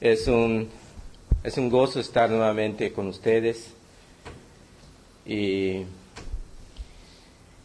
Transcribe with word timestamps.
Es 0.00 0.28
un, 0.28 0.68
es 1.42 1.56
un 1.56 1.70
gozo 1.70 2.00
estar 2.00 2.28
nuevamente 2.28 2.92
con 2.92 3.06
ustedes. 3.06 3.72
Y 5.24 5.84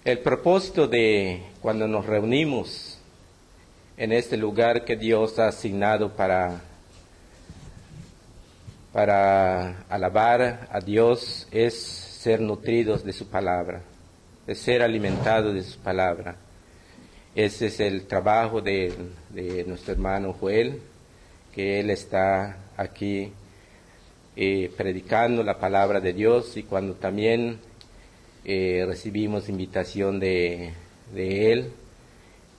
el 0.06 0.20
propósito 0.20 0.88
de 0.88 1.44
cuando 1.62 1.90
nos 1.90 2.06
reunimos 2.06 2.98
en 3.98 4.14
este 4.14 4.38
lugar 4.38 4.86
que 4.86 4.96
Dios 4.96 5.40
ha 5.40 5.50
asignado 5.50 6.14
para, 6.14 6.62
para 8.94 9.84
alabar 9.90 10.70
a 10.72 10.80
Dios 10.80 11.50
es 11.52 11.78
ser 11.84 12.40
nutridos 12.40 13.04
de 13.04 13.12
su 13.12 13.28
palabra, 13.28 13.82
es 14.48 14.58
ser 14.58 14.82
alimentados 14.82 15.54
de 15.54 15.64
su 15.64 15.78
palabra. 15.80 16.38
Ese 17.36 17.68
es 17.68 17.82
el 17.82 18.08
trabajo 18.08 18.62
de, 18.62 18.94
de 19.32 19.66
nuestro 19.66 19.92
hermano 19.92 20.32
Joel, 20.32 20.82
que 21.54 21.80
él 21.80 21.90
está 21.90 22.58
aquí 22.78 23.32
eh, 24.36 24.72
predicando 24.78 25.44
la 25.44 25.60
palabra 25.60 26.00
de 26.00 26.14
Dios 26.14 26.56
y 26.58 26.64
cuando 26.64 26.94
también 26.94 27.60
eh, 28.46 28.84
recibimos 28.88 29.50
invitación 29.50 30.20
de, 30.20 30.74
de 31.14 31.52
él, 31.52 31.72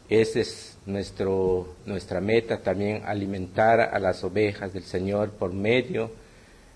esa 0.09 0.41
es 0.41 0.77
nuestro, 0.85 1.75
nuestra 1.87 2.21
meta 2.21 2.59
también, 2.59 3.03
alimentar 3.07 3.81
a 3.81 3.99
las 3.99 4.23
ovejas 4.25 4.73
del 4.73 4.83
Señor 4.83 5.31
por 5.31 5.53
medio 5.53 6.11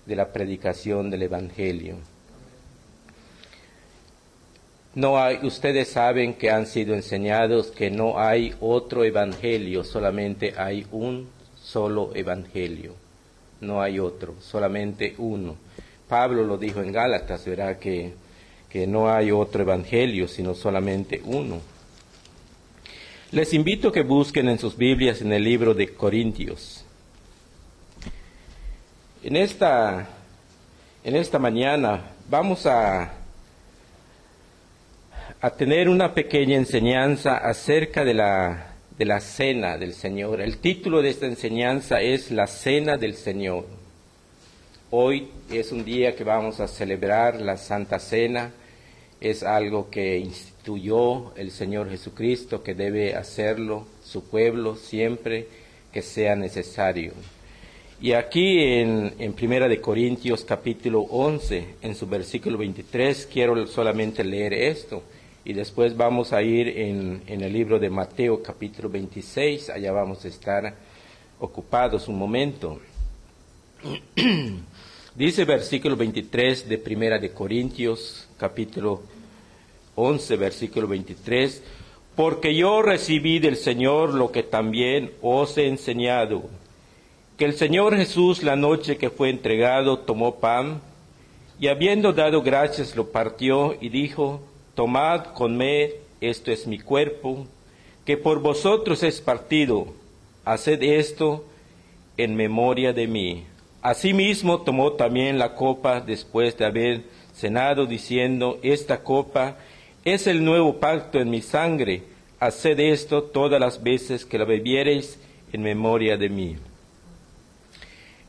de 0.05 0.15
la 0.15 0.33
predicación 0.33 1.09
del 1.09 1.23
Evangelio. 1.23 1.97
No 4.95 5.19
hay, 5.19 5.37
ustedes 5.43 5.89
saben 5.89 6.33
que 6.33 6.49
han 6.49 6.65
sido 6.65 6.95
enseñados 6.95 7.67
que 7.67 7.91
no 7.91 8.19
hay 8.19 8.55
otro 8.59 9.03
evangelio, 9.03 9.83
solamente 9.83 10.55
hay 10.57 10.87
un 10.91 11.29
solo 11.71 12.11
evangelio. 12.15 12.93
No 13.59 13.81
hay 13.81 13.99
otro, 13.99 14.35
solamente 14.39 15.15
uno. 15.17 15.55
Pablo 16.07 16.43
lo 16.43 16.57
dijo 16.57 16.81
en 16.81 16.91
Gálatas, 16.91 17.45
verá 17.45 17.77
que, 17.77 18.13
que 18.69 18.87
no 18.87 19.11
hay 19.11 19.31
otro 19.31 19.63
evangelio, 19.63 20.27
sino 20.27 20.53
solamente 20.53 21.21
uno. 21.25 21.59
Les 23.31 23.53
invito 23.53 23.89
a 23.89 23.91
que 23.91 24.03
busquen 24.03 24.47
en 24.47 24.59
sus 24.59 24.77
Biblias 24.77 25.21
en 25.21 25.33
el 25.33 25.43
libro 25.43 25.73
de 25.73 25.93
Corintios. 25.93 26.85
En 29.23 29.35
esta, 29.35 30.07
en 31.03 31.15
esta 31.15 31.37
mañana 31.37 32.11
vamos 32.29 32.65
a 32.65 33.13
a 35.39 35.51
tener 35.51 35.87
una 35.87 36.15
pequeña 36.15 36.55
enseñanza 36.57 37.37
acerca 37.37 38.03
de 38.03 38.15
la, 38.15 38.76
de 38.97 39.05
la 39.05 39.19
cena 39.19 39.77
del 39.77 39.93
Señor. 39.93 40.41
El 40.41 40.57
título 40.57 41.01
de 41.01 41.09
esta 41.09 41.27
enseñanza 41.27 42.01
es 42.01 42.31
La 42.31 42.47
cena 42.47 42.97
del 42.97 43.13
Señor. 43.15 43.65
Hoy 44.89 45.27
es 45.51 45.71
un 45.71 45.85
día 45.85 46.15
que 46.15 46.23
vamos 46.23 46.59
a 46.59 46.67
celebrar 46.67 47.39
la 47.39 47.57
Santa 47.57 47.99
Cena. 47.99 48.51
Es 49.21 49.43
algo 49.43 49.89
que 49.91 50.17
instituyó 50.17 51.35
el 51.35 51.51
Señor 51.51 51.89
Jesucristo, 51.89 52.63
que 52.63 52.73
debe 52.73 53.15
hacerlo 53.15 53.85
su 54.03 54.23
pueblo 54.23 54.75
siempre 54.75 55.47
que 55.93 56.01
sea 56.01 56.35
necesario. 56.35 57.13
Y 58.01 58.13
aquí 58.13 58.59
en, 58.59 59.13
en 59.19 59.33
Primera 59.33 59.67
de 59.67 59.79
Corintios 59.79 60.43
capítulo 60.43 61.01
11, 61.01 61.65
en 61.81 61.95
su 61.95 62.07
versículo 62.07 62.57
23, 62.57 63.27
quiero 63.31 63.67
solamente 63.67 64.23
leer 64.23 64.53
esto 64.53 65.03
y 65.47 65.53
después 65.53 65.95
vamos 65.95 66.33
a 66.33 66.41
ir 66.41 66.67
en, 66.67 67.21
el 67.25 67.53
libro 67.53 67.79
de 67.79 67.89
Mateo 67.89 68.43
capítulo 68.43 68.89
26, 68.89 69.69
allá 69.69 69.93
vamos 69.93 70.25
a 70.25 70.27
estar 70.27 70.75
ocupados 71.39 72.09
un 72.09 72.17
momento. 72.17 72.81
Dice 75.15 75.45
versículo 75.45 75.95
23 75.95 76.67
de 76.67 76.77
Primera 76.77 77.17
de 77.17 77.31
Corintios 77.31 78.27
capítulo 78.37 79.03
11 79.95 80.35
versículo 80.35 80.85
23, 80.85 81.63
porque 82.13 82.53
yo 82.53 82.81
recibí 82.81 83.39
del 83.39 83.55
Señor 83.55 84.15
lo 84.15 84.33
que 84.33 84.43
también 84.43 85.13
os 85.21 85.57
he 85.57 85.67
enseñado, 85.69 86.43
que 87.37 87.45
el 87.45 87.53
Señor 87.53 87.95
Jesús 87.95 88.43
la 88.43 88.57
noche 88.57 88.97
que 88.97 89.09
fue 89.09 89.29
entregado 89.29 89.99
tomó 89.99 90.41
pan 90.41 90.81
y 91.57 91.69
habiendo 91.69 92.11
dado 92.11 92.41
gracias 92.41 92.97
lo 92.97 93.13
partió 93.13 93.77
y 93.79 93.87
dijo, 93.87 94.41
Tomad, 94.77 95.33
comed, 95.33 95.89
esto 96.21 96.51
es 96.51 96.67
mi 96.67 96.77
cuerpo, 96.77 97.47
que 98.05 98.15
por 98.15 98.41
vosotros 98.41 99.01
es 99.01 99.21
partido. 99.21 99.87
Haced 100.45 100.83
esto 100.83 101.43
en 102.15 102.35
memoria 102.35 102.93
de 102.93 103.07
mí. 103.07 103.43
Asimismo 103.81 104.61
tomó 104.61 104.91
también 104.91 105.39
la 105.39 105.55
copa 105.55 105.99
después 105.99 106.55
de 106.59 106.65
haber 106.65 107.01
cenado, 107.33 107.87
diciendo, 107.87 108.59
esta 108.61 109.01
copa 109.03 109.57
es 110.05 110.27
el 110.27 110.45
nuevo 110.45 110.75
pacto 110.75 111.19
en 111.19 111.31
mi 111.31 111.41
sangre. 111.41 112.03
Haced 112.39 112.79
esto 112.79 113.23
todas 113.23 113.59
las 113.59 113.81
veces 113.81 114.25
que 114.25 114.37
la 114.37 114.45
bebiereis 114.45 115.19
en 115.53 115.63
memoria 115.63 116.17
de 116.17 116.29
mí. 116.29 116.55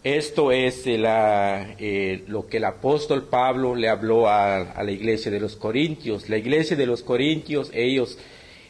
Esto 0.04 0.52
es 0.52 0.86
la, 0.86 1.74
eh, 1.78 2.22
lo 2.28 2.46
que 2.46 2.58
el 2.58 2.64
apóstol 2.64 3.24
Pablo 3.24 3.74
le 3.74 3.88
habló 3.88 4.28
a, 4.28 4.82
la 4.82 4.90
iglesia 4.92 5.30
de 5.30 5.40
los 5.40 5.56
Corintios. 5.56 6.28
La 6.28 6.36
iglesia 6.36 6.76
de 6.76 6.86
los 6.86 7.02
Corintios, 7.02 7.70
ellos 7.74 8.16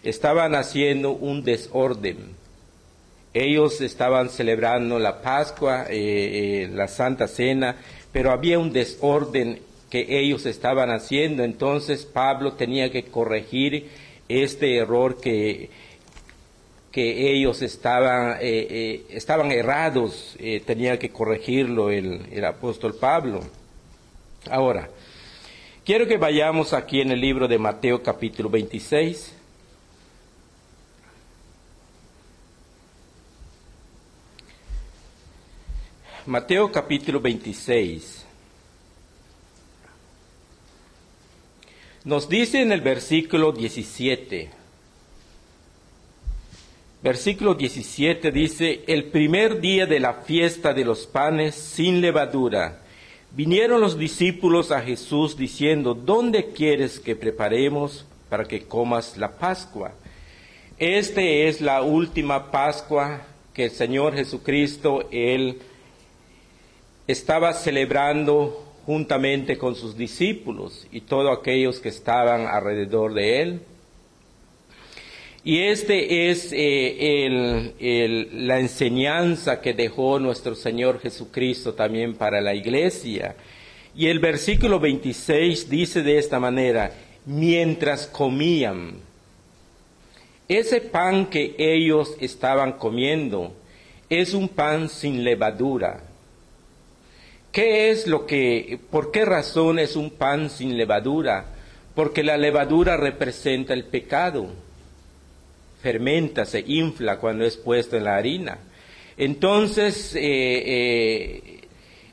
estaban 0.02 0.54
haciendo 0.54 1.12
un 1.12 1.44
desorden. 1.44 2.16
Ellos 3.34 3.82
estaban 3.82 4.30
celebrando 4.30 4.98
la 4.98 5.20
Pascua, 5.20 5.84
eh, 5.90 6.64
eh, 6.64 6.70
la 6.72 6.88
Santa 6.88 7.28
Cena, 7.28 7.76
pero 8.10 8.30
había 8.30 8.58
un 8.58 8.72
desorden 8.72 9.60
que 9.90 10.06
ellos 10.18 10.46
estaban 10.46 10.90
haciendo. 10.90 11.44
Entonces 11.44 12.06
Pablo 12.06 12.54
tenía 12.54 12.90
que 12.90 13.04
corregir 13.04 13.88
este 14.30 14.76
error 14.76 15.20
que 15.20 15.68
que 16.92 17.32
ellos 17.32 17.62
estaban, 17.62 18.38
eh, 18.40 18.66
eh, 18.70 19.06
estaban 19.10 19.52
errados, 19.52 20.36
eh, 20.38 20.62
tenía 20.64 20.98
que 20.98 21.10
corregirlo 21.10 21.90
el, 21.90 22.26
el, 22.32 22.44
apóstol 22.44 22.94
Pablo. 22.94 23.40
Ahora, 24.50 24.88
quiero 25.84 26.06
que 26.06 26.16
vayamos 26.16 26.72
aquí 26.72 27.00
en 27.00 27.10
el 27.10 27.20
libro 27.20 27.46
de 27.46 27.58
Mateo 27.58 28.02
capítulo 28.02 28.48
26. 28.48 29.34
Mateo 36.24 36.70
capítulo 36.72 37.20
26. 37.20 38.24
Nos 42.04 42.28
dice 42.28 42.62
en 42.62 42.72
el 42.72 42.80
versículo 42.80 43.52
17, 43.52 44.57
Versículo 47.08 47.54
17 47.54 48.30
dice, 48.30 48.82
el 48.86 49.04
primer 49.04 49.62
día 49.62 49.86
de 49.86 49.98
la 49.98 50.12
fiesta 50.12 50.74
de 50.74 50.84
los 50.84 51.06
panes 51.06 51.54
sin 51.54 52.02
levadura, 52.02 52.82
vinieron 53.30 53.80
los 53.80 53.96
discípulos 53.96 54.70
a 54.70 54.82
Jesús 54.82 55.34
diciendo, 55.34 55.94
¿dónde 55.94 56.50
quieres 56.52 57.00
que 57.00 57.16
preparemos 57.16 58.04
para 58.28 58.44
que 58.44 58.64
comas 58.64 59.16
la 59.16 59.30
Pascua? 59.38 59.92
Esta 60.78 61.22
es 61.22 61.62
la 61.62 61.80
última 61.80 62.50
Pascua 62.50 63.22
que 63.54 63.64
el 63.64 63.70
Señor 63.70 64.14
Jesucristo, 64.14 65.08
Él 65.10 65.60
estaba 67.06 67.54
celebrando 67.54 68.66
juntamente 68.84 69.56
con 69.56 69.76
sus 69.76 69.96
discípulos 69.96 70.86
y 70.92 71.00
todos 71.00 71.38
aquellos 71.38 71.80
que 71.80 71.88
estaban 71.88 72.46
alrededor 72.46 73.14
de 73.14 73.40
Él. 73.40 73.62
Y 75.48 75.62
este 75.62 76.28
es 76.28 76.50
eh, 76.52 78.28
la 78.34 78.60
enseñanza 78.60 79.62
que 79.62 79.72
dejó 79.72 80.18
nuestro 80.18 80.54
Señor 80.54 81.00
Jesucristo 81.00 81.72
también 81.72 82.16
para 82.16 82.42
la 82.42 82.54
iglesia. 82.54 83.34
Y 83.96 84.08
el 84.08 84.18
versículo 84.18 84.78
26 84.78 85.70
dice 85.70 86.02
de 86.02 86.18
esta 86.18 86.38
manera, 86.38 86.92
mientras 87.24 88.06
comían, 88.06 88.96
ese 90.48 90.82
pan 90.82 91.24
que 91.24 91.54
ellos 91.56 92.14
estaban 92.20 92.72
comiendo 92.72 93.54
es 94.10 94.34
un 94.34 94.50
pan 94.50 94.90
sin 94.90 95.24
levadura. 95.24 96.02
¿Qué 97.52 97.88
es 97.88 98.06
lo 98.06 98.26
que, 98.26 98.78
por 98.90 99.12
qué 99.12 99.24
razón 99.24 99.78
es 99.78 99.96
un 99.96 100.10
pan 100.10 100.50
sin 100.50 100.76
levadura? 100.76 101.46
Porque 101.94 102.22
la 102.22 102.36
levadura 102.36 102.98
representa 102.98 103.72
el 103.72 103.84
pecado 103.84 104.67
fermenta, 105.80 106.44
se 106.44 106.60
infla 106.66 107.18
cuando 107.18 107.44
es 107.44 107.56
puesto 107.56 107.96
en 107.96 108.04
la 108.04 108.16
harina. 108.16 108.58
Entonces, 109.16 110.14
eh, 110.14 110.20
eh, 110.20 111.58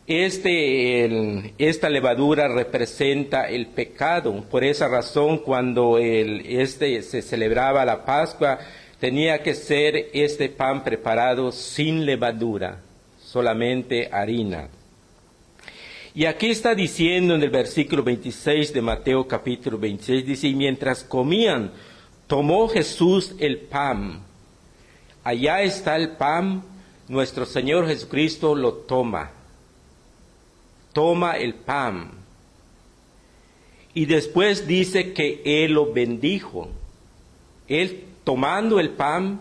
este, 0.07 1.53
esta 1.57 1.89
levadura 1.89 2.47
representa 2.47 3.49
el 3.49 3.67
pecado. 3.67 4.43
Por 4.49 4.63
esa 4.63 4.87
razón, 4.87 5.39
cuando 5.39 5.97
este 5.97 7.01
se 7.01 7.21
celebraba 7.21 7.85
la 7.85 8.05
Pascua, 8.05 8.59
tenía 8.99 9.41
que 9.41 9.53
ser 9.53 10.09
este 10.13 10.49
pan 10.49 10.83
preparado 10.83 11.51
sin 11.51 12.05
levadura, 12.05 12.81
solamente 13.19 14.09
harina. 14.11 14.69
Y 16.13 16.25
aquí 16.25 16.49
está 16.49 16.73
diciendo 16.73 17.35
en 17.35 17.43
el 17.43 17.49
versículo 17.49 18.01
26 18.01 18.73
de 18.73 18.81
Mateo 18.81 19.27
capítulo 19.27 19.77
26, 19.77 20.25
dice, 20.25 20.47
y 20.47 20.55
mientras 20.55 21.03
comían, 21.03 21.71
tomó 22.27 22.67
Jesús 22.67 23.35
el 23.39 23.57
pan. 23.59 24.21
Allá 25.23 25.61
está 25.61 25.95
el 25.95 26.11
pan, 26.11 26.63
nuestro 27.07 27.45
Señor 27.45 27.87
Jesucristo 27.87 28.55
lo 28.55 28.73
toma. 28.73 29.31
Toma 30.93 31.37
el 31.37 31.55
pan. 31.55 32.11
Y 33.93 34.05
después 34.05 34.67
dice 34.67 35.13
que 35.13 35.41
Él 35.45 35.73
lo 35.73 35.93
bendijo. 35.93 36.69
Él 37.67 38.03
tomando 38.23 38.79
el 38.79 38.91
pan, 38.91 39.39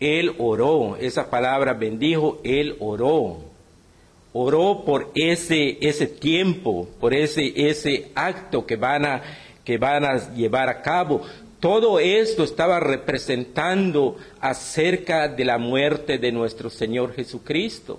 Él 0.00 0.34
oró. 0.38 0.96
Esa 0.96 1.30
palabra 1.30 1.74
bendijo, 1.74 2.40
Él 2.44 2.76
oró 2.80 3.48
oró 4.32 4.84
por 4.84 5.10
ese, 5.14 5.78
ese 5.80 6.06
tiempo, 6.06 6.88
por 7.00 7.14
ese, 7.14 7.52
ese 7.56 8.10
acto 8.14 8.66
que 8.66 8.76
van, 8.76 9.04
a, 9.04 9.22
que 9.64 9.78
van 9.78 10.04
a 10.04 10.32
llevar 10.34 10.68
a 10.68 10.82
cabo. 10.82 11.22
Todo 11.60 11.98
esto 11.98 12.44
estaba 12.44 12.78
representando 12.78 14.16
acerca 14.40 15.26
de 15.26 15.44
la 15.44 15.58
muerte 15.58 16.18
de 16.18 16.30
nuestro 16.30 16.70
Señor 16.70 17.14
Jesucristo. 17.14 17.98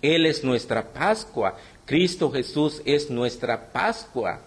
Él 0.00 0.24
es 0.24 0.44
nuestra 0.44 0.92
Pascua. 0.92 1.56
Cristo 1.84 2.30
Jesús 2.30 2.80
es 2.84 3.10
nuestra 3.10 3.72
Pascua. 3.72 4.40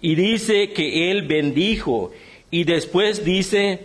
Y 0.00 0.14
dice 0.14 0.72
que 0.72 1.10
Él 1.10 1.26
bendijo 1.26 2.12
y 2.50 2.64
después 2.64 3.22
dice 3.22 3.80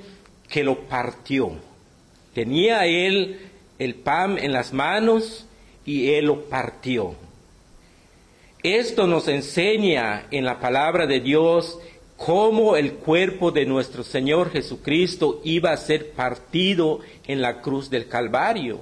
que 0.48 0.64
lo 0.64 0.88
partió. 0.88 1.52
Tenía 2.34 2.86
Él 2.86 3.40
el 3.80 3.96
pan 3.96 4.38
en 4.38 4.54
las 4.54 4.72
manos 4.72 5.46
y 5.86 6.12
Él 6.12 6.28
lo 6.28 6.46
partió. 6.46 7.16
Esto 8.64 9.08
nos 9.08 9.28
enseña 9.28 10.28
en 10.32 10.46
la 10.46 10.60
palabra 10.60 11.06
de 11.06 11.20
Dios 11.20 11.80
cómo 12.20 12.76
el 12.76 12.96
cuerpo 12.96 13.50
de 13.50 13.66
nuestro 13.66 14.04
Señor 14.04 14.52
Jesucristo 14.52 15.40
iba 15.46 15.72
a 15.72 15.78
ser 15.78 16.12
partido 16.12 17.00
en 17.26 17.42
la 17.42 17.62
cruz 17.62 17.90
del 17.90 18.10
Calvario. 18.10 18.82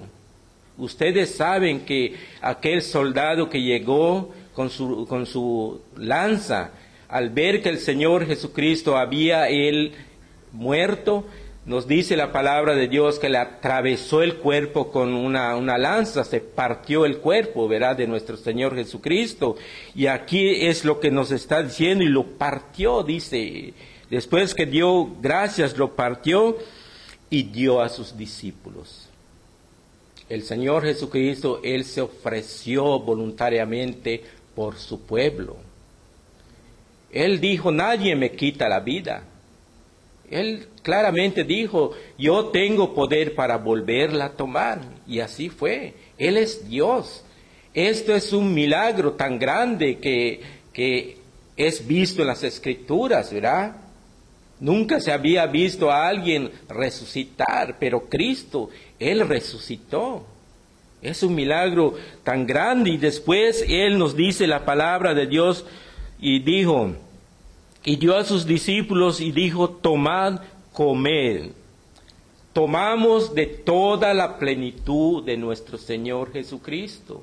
Ustedes 0.76 1.36
saben 1.36 1.82
que 1.82 2.16
aquel 2.42 2.82
soldado 2.82 3.48
que 3.48 3.62
llegó 3.62 4.34
con 4.54 4.72
su, 4.72 5.06
con 5.08 5.28
su 5.28 5.82
lanza, 5.98 6.72
al 7.08 7.30
ver 7.30 7.62
que 7.62 7.70
el 7.70 7.78
Señor 7.78 8.26
Jesucristo 8.26 8.98
había 8.98 9.48
él 9.50 9.94
muerto, 10.52 11.26
nos 11.68 11.86
dice 11.86 12.16
la 12.16 12.32
palabra 12.32 12.76
de 12.76 12.88
Dios 12.88 13.20
que 13.20 13.28
le 13.28 13.38
atravesó 13.38 14.24
el 14.24 14.38
cuerpo 14.38 14.90
con 14.90 15.14
una, 15.14 15.54
una, 15.58 15.78
lanza, 15.78 16.24
se 16.24 16.40
partió 16.40 17.06
el 17.06 17.18
cuerpo, 17.18 17.68
¿verdad?, 17.68 17.98
de 17.98 18.08
nuestro 18.08 18.38
Señor 18.38 18.74
Jesucristo. 18.74 19.58
Y 19.94 20.08
aquí 20.08 20.66
es 20.66 20.86
lo 20.86 21.02
que 21.02 21.12
nos 21.12 21.30
está 21.30 21.62
diciendo, 21.62 22.06
y 22.06 22.08
lo 22.08 22.24
partió, 22.24 23.04
dice, 23.04 23.74
después 24.10 24.56
que 24.56 24.66
dio 24.66 25.10
gracias, 25.22 25.78
lo 25.78 25.94
partió 25.94 26.58
y 27.30 27.44
dio 27.44 27.82
a 27.82 27.90
sus 27.90 28.18
discípulos. 28.18 29.10
El 30.30 30.44
Señor 30.44 30.84
Jesucristo, 30.84 31.60
Él 31.66 31.84
se 31.84 32.00
ofreció 32.00 32.98
voluntariamente 33.00 34.24
por 34.56 34.78
su 34.78 35.02
pueblo. 35.02 35.58
Él 37.12 37.42
dijo, 37.42 37.74
nadie 37.74 38.16
me 38.16 38.32
quita 38.32 38.70
la 38.70 38.80
vida 38.80 39.26
él 40.30 40.68
claramente 40.82 41.44
dijo, 41.44 41.92
yo 42.18 42.48
tengo 42.48 42.94
poder 42.94 43.34
para 43.34 43.58
volverla 43.58 44.26
a 44.26 44.34
tomar. 44.34 44.82
Y 45.08 45.20
así 45.20 45.50
fue. 45.50 45.94
Él 46.18 46.38
es 46.38 46.68
Dios. 46.68 47.24
Esto 47.74 48.16
es 48.16 48.34
un 48.34 48.54
milagro 48.54 49.14
tan 49.14 49.40
grande 49.40 50.00
que, 50.00 50.42
que 50.74 51.18
es 51.56 51.86
visto 51.88 52.22
en 52.22 52.28
las 52.28 52.44
escrituras, 52.44 53.32
¿verdad? 53.32 53.78
Nunca 54.60 55.00
se 55.00 55.12
había 55.12 55.46
visto 55.46 55.92
a 55.92 56.08
alguien 56.08 56.52
resucitar, 56.68 57.78
pero 57.80 58.10
Cristo, 58.10 58.70
Él 59.00 59.28
resucitó. 59.28 60.26
Es 61.02 61.22
un 61.22 61.36
milagro 61.36 61.94
tan 62.24 62.48
grande 62.48 62.90
y 62.90 62.98
después 62.98 63.64
Él 63.68 64.00
nos 64.00 64.16
dice 64.16 64.48
la 64.48 64.66
palabra 64.66 65.14
de 65.14 65.28
Dios 65.28 65.64
y 66.20 66.40
dijo, 66.40 66.96
y 67.88 67.96
dio 67.96 68.18
a 68.18 68.26
sus 68.26 68.46
discípulos 68.46 69.22
y 69.22 69.32
dijo, 69.32 69.70
tomad, 69.70 70.42
comed. 70.74 71.52
Tomamos 72.52 73.34
de 73.34 73.46
toda 73.46 74.14
la 74.14 74.38
plenitud 74.38 75.24
de 75.24 75.38
nuestro 75.38 75.78
Señor 75.78 76.34
Jesucristo. 76.34 77.22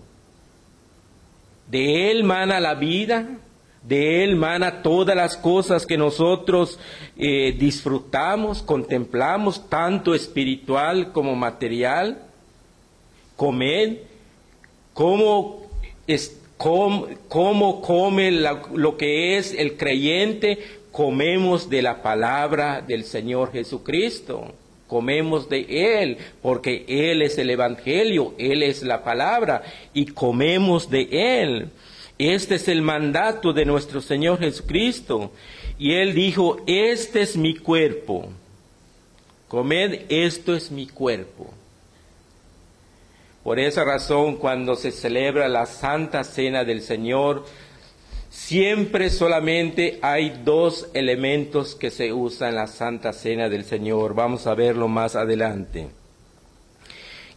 De 1.71 2.11
Él 2.11 2.25
mana 2.25 2.61
la 2.61 2.73
vida, 2.77 3.41
de 3.83 4.25
Él 4.25 4.37
mana 4.37 4.81
todas 4.81 5.15
las 5.15 5.37
cosas 5.37 5.85
que 5.85 5.99
nosotros 5.99 6.79
eh, 7.19 7.55
disfrutamos, 7.59 8.63
contemplamos, 8.63 9.69
tanto 9.69 10.15
espiritual 10.15 11.13
como 11.13 11.37
material. 11.37 12.23
Comed, 13.37 13.99
como 14.95 15.61
cómo, 17.29 17.83
come 17.83 18.31
lo 18.31 18.97
que 18.97 19.37
es 19.37 19.53
el 19.53 19.77
creyente, 19.77 20.59
comemos 20.91 21.69
de 21.69 21.83
la 21.83 22.01
palabra 22.03 22.81
del 22.81 23.05
Señor 23.05 23.53
Jesucristo. 23.53 24.53
Comemos 24.87 25.49
de 25.49 26.03
Él, 26.03 26.19
porque 26.41 26.85
Él 26.87 27.23
es 27.23 27.39
el 27.39 27.51
Evangelio, 27.51 28.35
Él 28.39 28.63
es 28.63 28.83
la 28.83 29.03
palabra, 29.03 29.63
y 29.93 30.07
comemos 30.07 30.89
de 30.89 31.09
Él. 31.43 31.71
Este 32.19 32.57
es 32.57 32.69
el 32.69 32.83
mandato 32.83 33.53
de 33.53 33.65
nuestro 33.65 34.01
Señor 34.01 34.39
Jesucristo. 34.39 35.33
Y 35.79 35.95
Él 35.95 36.15
dijo, 36.15 36.63
este 36.67 37.23
es 37.23 37.37
mi 37.37 37.57
cuerpo. 37.57 38.29
Comed, 39.49 40.03
esto 40.09 40.55
es 40.55 40.71
mi 40.71 40.87
cuerpo. 40.87 41.53
Por 43.45 43.61
esa 43.61 43.85
razón, 43.85 44.37
cuando 44.37 44.75
se 44.75 44.91
celebra 44.91 45.49
la 45.49 45.67
Santa 45.67 46.25
Cena 46.25 46.65
del 46.65 46.81
Señor, 46.81 47.45
siempre 48.31 49.11
solamente 49.11 49.99
hay 50.01 50.41
dos 50.43 50.89
elementos 50.95 51.75
que 51.75 51.91
se 51.91 52.11
usan 52.11 52.49
en 52.49 52.55
la 52.55 52.67
Santa 52.67 53.13
Cena 53.13 53.51
del 53.51 53.67
Señor. 53.67 54.15
Vamos 54.15 54.47
a 54.47 54.55
verlo 54.55 54.89
más 54.89 55.15
adelante. 55.15 55.89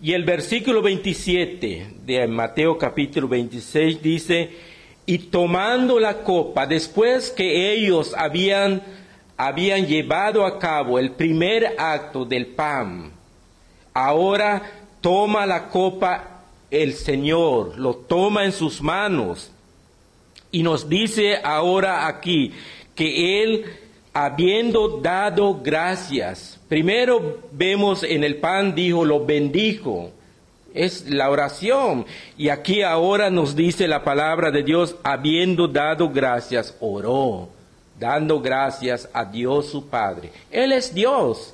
Y 0.01 0.13
el 0.13 0.23
versículo 0.23 0.81
27 0.81 1.95
de 2.05 2.27
Mateo 2.27 2.77
capítulo 2.77 3.27
26 3.27 4.01
dice, 4.01 4.51
y 5.05 5.17
tomando 5.17 5.99
la 5.99 6.23
copa, 6.23 6.65
después 6.65 7.31
que 7.31 7.73
ellos 7.73 8.13
habían, 8.17 8.81
habían 9.35 9.85
llevado 9.85 10.45
a 10.45 10.57
cabo 10.57 10.99
el 10.99 11.11
primer 11.11 11.75
acto 11.77 12.23
del 12.23 12.45
pan, 12.45 13.11
ahora 13.93 14.86
toma 15.07 15.45
la 15.45 15.69
copa 15.69 16.41
el 16.69 16.91
Señor, 16.91 17.77
lo 17.77 17.95
toma 17.95 18.43
en 18.43 18.51
sus 18.51 18.81
manos 18.81 19.53
y 20.51 20.63
nos 20.63 20.89
dice 20.89 21.37
ahora 21.41 22.07
aquí 22.07 22.51
que 22.93 23.41
Él, 23.41 23.65
habiendo 24.11 24.99
dado 24.99 25.61
gracias, 25.63 26.59
primero 26.67 27.39
vemos 27.53 28.03
en 28.03 28.25
el 28.25 28.35
pan, 28.35 28.75
dijo, 28.75 29.05
lo 29.05 29.25
bendijo, 29.25 30.11
es 30.73 31.09
la 31.09 31.29
oración. 31.29 32.05
Y 32.37 32.49
aquí 32.49 32.81
ahora 32.81 33.29
nos 33.29 33.55
dice 33.55 33.87
la 33.87 34.03
palabra 34.03 34.51
de 34.51 34.63
Dios, 34.63 34.97
habiendo 35.03 35.69
dado 35.69 36.09
gracias, 36.09 36.75
oró, 36.81 37.47
dando 37.97 38.41
gracias 38.41 39.07
a 39.13 39.23
Dios 39.23 39.67
su 39.67 39.87
Padre. 39.87 40.31
Él 40.51 40.73
es 40.73 40.93
Dios. 40.93 41.53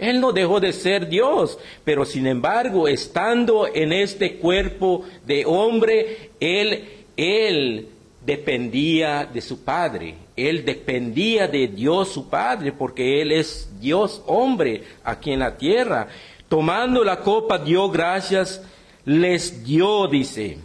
Él 0.00 0.18
no 0.18 0.32
dejó 0.32 0.60
de 0.60 0.72
ser 0.72 1.08
Dios, 1.08 1.58
pero 1.84 2.06
sin 2.06 2.26
embargo, 2.26 2.88
estando 2.88 3.68
en 3.72 3.92
este 3.92 4.36
cuerpo 4.36 5.04
de 5.26 5.44
hombre, 5.44 6.30
él, 6.40 6.88
él 7.16 7.88
dependía 8.24 9.26
de 9.26 9.40
su 9.40 9.62
Padre. 9.62 10.14
Él 10.36 10.64
dependía 10.64 11.48
de 11.48 11.68
Dios 11.68 12.08
su 12.08 12.30
Padre, 12.30 12.72
porque 12.72 13.20
Él 13.20 13.30
es 13.30 13.68
Dios 13.78 14.22
hombre 14.26 14.84
aquí 15.04 15.32
en 15.32 15.40
la 15.40 15.58
tierra. 15.58 16.08
Tomando 16.48 17.04
la 17.04 17.20
copa, 17.20 17.58
dio 17.58 17.90
gracias, 17.90 18.62
les 19.04 19.64
dio, 19.64 20.08
dice. 20.08 20.58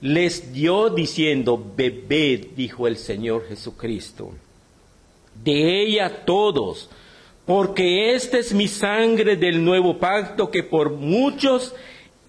Les 0.00 0.54
dio 0.54 0.88
diciendo, 0.88 1.62
bebed, 1.76 2.46
dijo 2.56 2.86
el 2.86 2.96
Señor 2.96 3.46
Jesucristo. 3.46 4.32
De 5.44 5.82
ella 5.82 6.24
todos 6.24 6.88
porque 7.46 8.14
esta 8.14 8.38
es 8.38 8.52
mi 8.52 8.68
sangre 8.68 9.36
del 9.36 9.64
nuevo 9.64 9.98
pacto 9.98 10.50
que 10.50 10.62
por 10.62 10.92
muchos 10.92 11.74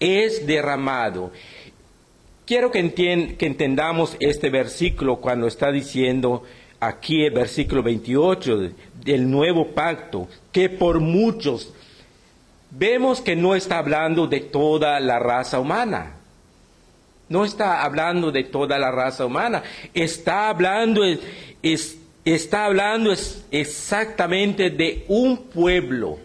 es 0.00 0.46
derramado. 0.46 1.30
Quiero 2.44 2.70
que, 2.72 2.80
entendamos 2.80 4.16
este 4.18 4.50
versículo 4.50 5.16
cuando 5.16 5.46
está 5.46 5.70
diciendo 5.70 6.42
aquí 6.80 7.24
el 7.24 7.32
versículo 7.32 7.82
28 7.82 8.70
del 9.04 9.30
nuevo 9.30 9.68
pacto, 9.68 10.28
que 10.50 10.68
por 10.68 10.98
muchos 10.98 11.72
vemos 12.70 13.20
que 13.20 13.36
no 13.36 13.54
está 13.54 13.78
hablando 13.78 14.26
de 14.26 14.40
toda 14.40 14.98
la 14.98 15.20
raza 15.20 15.60
humana. 15.60 16.16
No 17.28 17.44
está 17.44 17.82
hablando 17.82 18.32
de 18.32 18.44
toda 18.44 18.78
la 18.78 18.90
raza 18.90 19.24
humana. 19.24 19.62
Está 19.94 20.48
hablando, 20.48 21.02
está 22.24 22.66
hablando 22.66 23.14
exactamente 23.50 24.70
de 24.70 25.04
un 25.08 25.36
pueblo. 25.36 26.18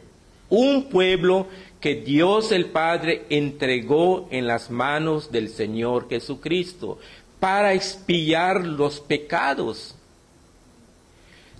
Un 0.49 0.89
pueblo 0.89 1.47
que 1.79 1.95
Dios 1.95 2.51
el 2.51 2.67
Padre 2.67 3.25
entregó 3.29 4.27
en 4.31 4.47
las 4.47 4.69
manos 4.69 5.31
del 5.31 5.49
Señor 5.49 6.07
Jesucristo 6.09 6.99
para 7.39 7.73
expiar 7.73 8.65
los 8.65 8.99
pecados. 8.99 9.95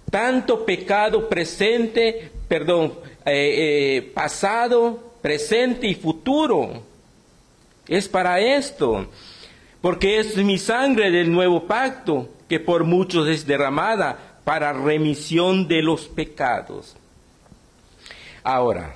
Tanto 0.09 0.65
pecado 0.65 1.27
presente, 1.27 2.31
perdón, 2.47 2.93
eh, 3.25 3.97
eh, 3.97 4.11
pasado, 4.13 5.13
presente 5.21 5.87
y 5.87 5.95
futuro. 5.95 6.81
Es 7.87 8.07
para 8.07 8.39
esto, 8.39 9.07
porque 9.81 10.19
es 10.19 10.35
mi 10.37 10.57
sangre 10.57 11.11
del 11.11 11.31
nuevo 11.31 11.67
pacto 11.67 12.29
que 12.47 12.59
por 12.59 12.85
muchos 12.85 13.27
es 13.27 13.45
derramada 13.45 14.26
para 14.47 14.71
remisión 14.71 15.67
de 15.67 15.81
los 15.81 16.07
pecados. 16.07 16.95
Ahora, 18.43 18.95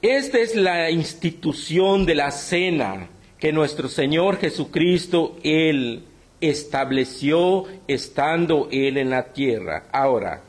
esta 0.00 0.38
es 0.38 0.54
la 0.54 0.88
institución 0.88 2.06
de 2.06 2.14
la 2.14 2.30
cena 2.30 3.08
que 3.40 3.52
nuestro 3.52 3.88
Señor 3.88 4.38
Jesucristo, 4.38 5.36
Él 5.42 6.04
estableció 6.40 7.64
estando 7.88 8.68
Él 8.70 8.98
en 8.98 9.10
la 9.10 9.32
tierra. 9.32 9.86
Ahora, 9.90 10.44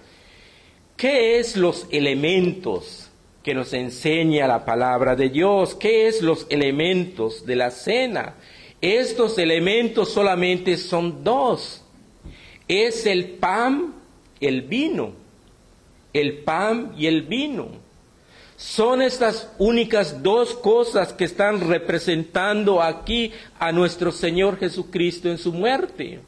¿qué 0.96 1.40
es 1.40 1.58
los 1.58 1.88
elementos 1.90 3.10
que 3.42 3.56
nos 3.56 3.74
enseña 3.74 4.46
la 4.46 4.64
palabra 4.64 5.16
de 5.16 5.30
Dios? 5.30 5.74
¿Qué 5.74 6.08
es 6.08 6.22
los 6.22 6.46
elementos 6.52 7.48
de 7.48 7.56
la 7.56 7.72
cena? 7.72 8.36
Estos 8.80 9.40
elementos 9.40 10.10
solamente 10.14 10.78
son 10.78 11.24
dos. 11.24 11.84
Es 12.68 13.08
el 13.08 13.26
pan, 13.26 13.93
el 14.48 14.62
vino. 14.64 15.12
El 16.14 16.40
pan 16.40 16.94
y 16.98 17.08
el 17.08 17.24
vino. 17.24 17.84
Son 18.56 19.02
estas 19.02 19.52
únicas 19.58 20.22
dos 20.22 20.54
cosas 20.54 21.12
que 21.12 21.26
están 21.26 21.68
representando 21.68 22.82
aquí 22.82 23.32
a 23.60 23.72
nuestro 23.72 24.12
Señor 24.12 24.58
Jesucristo 24.58 25.30
en 25.30 25.38
su 25.38 25.52
muerte. 25.52 26.20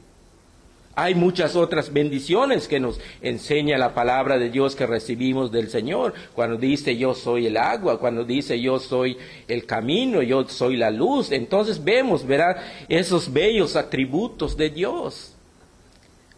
Hay 0.97 1.13
muchas 1.13 1.57
otras 1.57 1.91
bendiciones 1.91 2.69
que 2.69 2.79
nos 2.79 3.01
enseña 3.21 3.77
la 3.77 3.93
palabra 3.93 4.37
de 4.37 4.49
Dios 4.49 4.75
que 4.75 4.87
recibimos 4.87 5.51
del 5.51 5.69
Señor. 5.69 6.13
Cuando 6.33 6.55
dice 6.55 6.95
yo 6.95 7.13
soy 7.13 7.47
el 7.47 7.57
agua, 7.57 7.99
cuando 7.99 8.23
dice 8.23 8.59
yo 8.61 8.79
soy 8.79 9.17
el 9.47 9.65
camino, 9.65 10.21
yo 10.21 10.47
soy 10.47 10.77
la 10.77 10.91
luz. 10.91 11.31
Entonces 11.33 11.83
vemos, 11.83 12.25
¿verdad? 12.25 12.57
Esos 12.87 13.31
bellos 13.31 13.75
atributos 13.75 14.55
de 14.55 14.69
Dios 14.69 15.34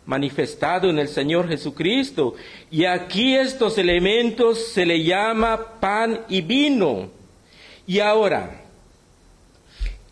manifestado 0.07 0.89
en 0.89 0.97
el 0.97 1.09
Señor 1.09 1.47
Jesucristo. 1.47 2.33
Y 2.71 2.85
aquí 2.85 3.35
estos 3.35 3.77
elementos 3.77 4.69
se 4.69 4.85
le 4.85 5.03
llama 5.03 5.79
pan 5.79 6.21
y 6.29 6.41
vino. 6.41 7.09
Y 7.85 7.99
ahora, 7.99 8.63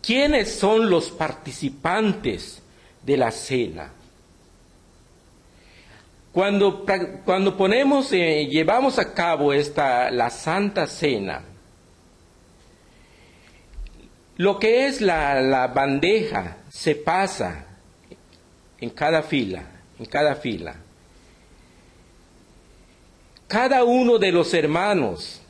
¿quiénes 0.00 0.54
son 0.54 0.88
los 0.88 1.10
participantes 1.10 2.62
de 3.02 3.16
la 3.16 3.32
cena? 3.32 3.92
Cuando, 6.30 6.84
cuando 7.24 7.56
ponemos, 7.56 8.12
eh, 8.12 8.46
llevamos 8.46 8.98
a 8.98 9.14
cabo 9.14 9.54
esta, 9.54 10.10
la 10.10 10.28
Santa 10.28 10.86
Cena, 10.86 11.42
lo 14.36 14.58
que 14.58 14.86
es 14.86 15.00
la, 15.00 15.40
la 15.40 15.68
bandeja 15.68 16.58
se 16.68 16.94
pasa 16.94 17.64
en 18.78 18.90
cada 18.90 19.22
fila 19.22 19.75
en 19.98 20.06
cada 20.06 20.34
fila. 20.36 20.76
Cada 23.48 23.84
uno 23.84 24.18
de 24.18 24.32
los 24.32 24.52
hermanos, 24.54 25.40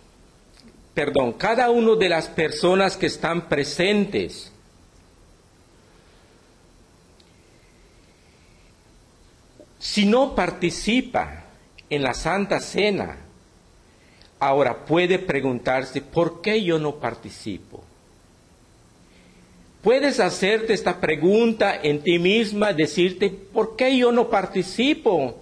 perdón, 0.94 1.32
cada 1.32 1.70
uno 1.70 1.96
de 1.96 2.08
las 2.08 2.28
personas 2.28 2.96
que 2.96 3.06
están 3.06 3.48
presentes, 3.48 4.52
si 9.78 10.04
no 10.04 10.34
participa 10.34 11.44
en 11.88 12.02
la 12.02 12.12
Santa 12.12 12.60
Cena, 12.60 13.16
ahora 14.38 14.84
puede 14.84 15.18
preguntarse, 15.18 16.02
¿por 16.02 16.42
qué 16.42 16.62
yo 16.62 16.78
no 16.78 16.96
participo? 16.96 17.85
Puedes 19.86 20.18
hacerte 20.18 20.72
esta 20.72 21.00
pregunta 21.00 21.78
en 21.80 22.02
ti 22.02 22.18
misma, 22.18 22.72
decirte, 22.72 23.30
¿por 23.30 23.76
qué 23.76 23.96
yo 23.96 24.10
no 24.10 24.28
participo? 24.28 25.36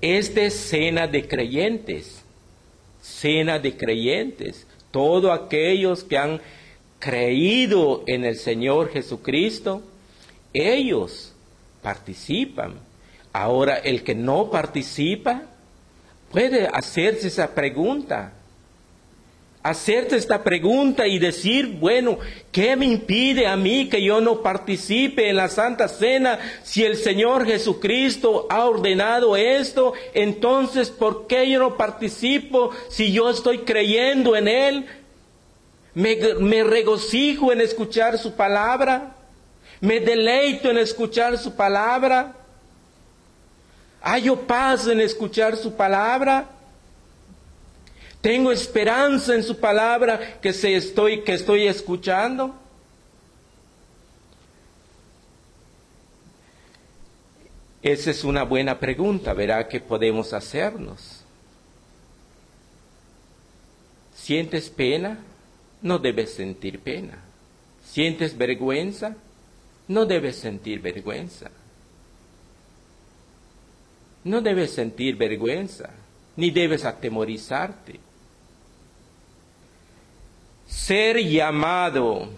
Es 0.00 0.32
cena 0.54 1.08
de 1.08 1.26
creyentes, 1.26 2.22
cena 3.02 3.58
de 3.58 3.76
creyentes. 3.76 4.68
Todos 4.92 5.36
aquellos 5.36 6.04
que 6.04 6.16
han 6.16 6.40
creído 7.00 8.04
en 8.06 8.24
el 8.24 8.36
Señor 8.36 8.92
Jesucristo, 8.92 9.82
ellos 10.52 11.34
participan. 11.82 12.74
Ahora, 13.32 13.78
el 13.78 14.04
que 14.04 14.14
no 14.14 14.48
participa 14.48 15.42
puede 16.30 16.68
hacerse 16.68 17.26
esa 17.26 17.52
pregunta 17.52 18.32
hacerte 19.68 20.16
esta 20.16 20.44
pregunta 20.44 21.08
y 21.08 21.18
decir, 21.18 21.66
bueno, 21.80 22.18
¿qué 22.52 22.76
me 22.76 22.86
impide 22.86 23.46
a 23.46 23.56
mí 23.56 23.88
que 23.88 24.00
yo 24.00 24.20
no 24.20 24.40
participe 24.40 25.28
en 25.28 25.36
la 25.36 25.48
Santa 25.48 25.88
Cena 25.88 26.38
si 26.62 26.84
el 26.84 26.96
Señor 26.96 27.44
Jesucristo 27.44 28.46
ha 28.48 28.64
ordenado 28.64 29.36
esto? 29.36 29.92
Entonces, 30.14 30.90
¿por 30.90 31.26
qué 31.26 31.50
yo 31.50 31.58
no 31.58 31.76
participo 31.76 32.70
si 32.88 33.12
yo 33.12 33.28
estoy 33.28 33.58
creyendo 33.58 34.36
en 34.36 34.46
Él? 34.46 34.86
Me, 35.94 36.16
me 36.38 36.62
regocijo 36.62 37.52
en 37.52 37.60
escuchar 37.60 38.18
su 38.18 38.36
palabra. 38.36 39.16
Me 39.80 39.98
deleito 39.98 40.70
en 40.70 40.78
escuchar 40.78 41.38
su 41.38 41.56
palabra. 41.56 42.36
Hallo 44.00 44.36
paz 44.46 44.86
en 44.86 45.00
escuchar 45.00 45.56
su 45.56 45.74
palabra. 45.74 46.55
Tengo 48.26 48.50
esperanza 48.50 49.36
en 49.36 49.44
su 49.44 49.56
palabra 49.56 50.40
que, 50.40 50.52
se 50.52 50.74
estoy, 50.74 51.22
que 51.22 51.34
estoy 51.34 51.68
escuchando. 51.68 52.56
Esa 57.80 58.10
es 58.10 58.24
una 58.24 58.42
buena 58.42 58.80
pregunta, 58.80 59.32
verá 59.32 59.68
que 59.68 59.78
podemos 59.78 60.32
hacernos. 60.32 61.22
¿Sientes 64.16 64.70
pena? 64.70 65.20
No 65.80 66.00
debes 66.00 66.34
sentir 66.34 66.80
pena. 66.80 67.20
¿Sientes 67.84 68.36
vergüenza? 68.36 69.14
No 69.86 70.04
debes 70.04 70.34
sentir 70.34 70.80
vergüenza. 70.80 71.52
No 74.24 74.40
debes 74.40 74.72
sentir 74.72 75.14
vergüenza, 75.14 75.90
ni 76.34 76.50
debes 76.50 76.84
atemorizarte 76.84 78.00
ser 80.76 81.18
llamado 81.18 82.28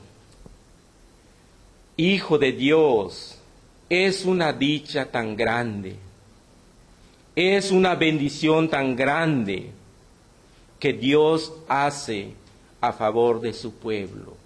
hijo 1.97 2.39
de 2.39 2.53
Dios 2.53 3.37
es 3.91 4.25
una 4.25 4.53
dicha 4.53 5.07
tan 5.07 5.37
grande, 5.37 5.97
es 7.35 7.73
una 7.73 7.97
bendición 7.97 8.71
tan 8.71 8.95
grande 8.95 9.73
que 10.79 10.93
Dios 10.93 11.53
hace 11.69 12.29
a 12.81 12.93
favor 12.93 13.41
de 13.41 13.53
su 13.53 13.75
pueblo. 13.75 14.37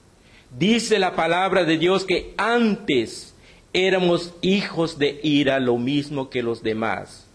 Dice 0.58 0.98
la 0.98 1.14
palabra 1.14 1.64
de 1.64 1.76
Dios 1.76 2.04
que 2.04 2.32
antes 2.38 3.34
éramos 3.74 4.32
hijos 4.40 4.98
de 4.98 5.20
ira 5.22 5.60
lo 5.60 5.76
mismo 5.76 6.30
que 6.30 6.42
los 6.42 6.62
demás. 6.62 7.26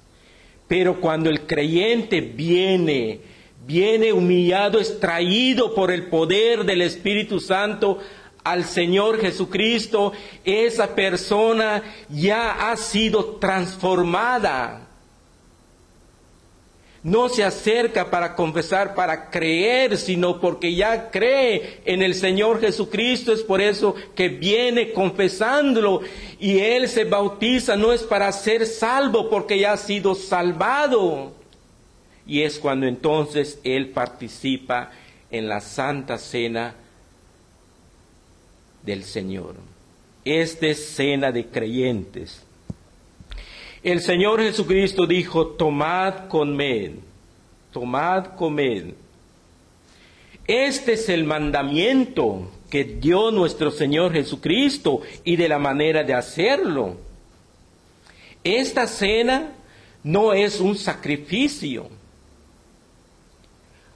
Pero 0.67 0.99
cuando 0.99 1.29
el 1.29 1.41
creyente 1.41 2.19
viene 2.19 3.21
viene 3.67 4.13
humillado, 4.13 4.79
extraído 4.79 5.75
por 5.75 5.91
el 5.91 6.07
poder 6.07 6.63
del 6.63 6.81
Espíritu 6.81 7.41
Santo 7.41 7.99
al 8.45 8.63
Señor 8.63 9.19
Jesucristo, 9.19 10.13
esa 10.45 10.95
persona 10.95 11.83
ya 12.09 12.71
ha 12.71 12.77
sido 12.77 13.35
transformada. 13.35 14.87
No 17.03 17.27
se 17.27 17.43
acerca 17.43 18.09
para 18.09 18.35
confesar, 18.35 18.95
para 18.95 19.29
creer, 19.29 19.97
sino 19.97 20.39
porque 20.39 20.73
ya 20.73 21.11
cree 21.11 21.81
en 21.85 22.01
el 22.01 22.15
Señor 22.15 22.61
Jesucristo. 22.61 23.33
Es 23.33 23.43
por 23.43 23.61
eso 23.61 23.95
que 24.15 24.29
viene 24.29 24.93
confesándolo 24.93 26.01
y 26.39 26.59
Él 26.59 26.87
se 26.87 27.03
bautiza. 27.03 27.75
No 27.75 27.91
es 27.91 28.03
para 28.03 28.31
ser 28.31 28.65
salvo 28.65 29.29
porque 29.29 29.59
ya 29.59 29.73
ha 29.73 29.77
sido 29.77 30.15
salvado 30.15 31.36
y 32.27 32.41
es 32.41 32.59
cuando 32.59 32.85
entonces 32.85 33.59
Él 33.63 33.89
participa 33.89 34.91
en 35.31 35.47
la 35.47 35.61
Santa 35.61 36.17
Cena 36.17 36.75
del 38.83 39.03
Señor. 39.03 39.55
Esta 40.25 40.67
es 40.67 40.89
cena 40.89 41.31
de 41.31 41.45
creyentes. 41.45 42.43
El 43.81 44.01
Señor 44.01 44.41
Jesucristo 44.41 45.07
dijo, 45.07 45.47
tomad, 45.47 46.27
comed, 46.27 46.91
tomad, 47.71 48.35
comed. 48.35 48.93
Este 50.45 50.93
es 50.93 51.07
el 51.09 51.23
mandamiento 51.23 52.51
que 52.69 52.83
dio 52.83 53.31
nuestro 53.31 53.71
Señor 53.71 54.11
Jesucristo 54.11 55.01
y 55.23 55.37
de 55.37 55.47
la 55.47 55.59
manera 55.59 56.03
de 56.03 56.13
hacerlo. 56.13 56.97
Esta 58.43 58.87
cena 58.87 59.53
no 60.03 60.33
es 60.33 60.59
un 60.59 60.77
sacrificio. 60.77 61.89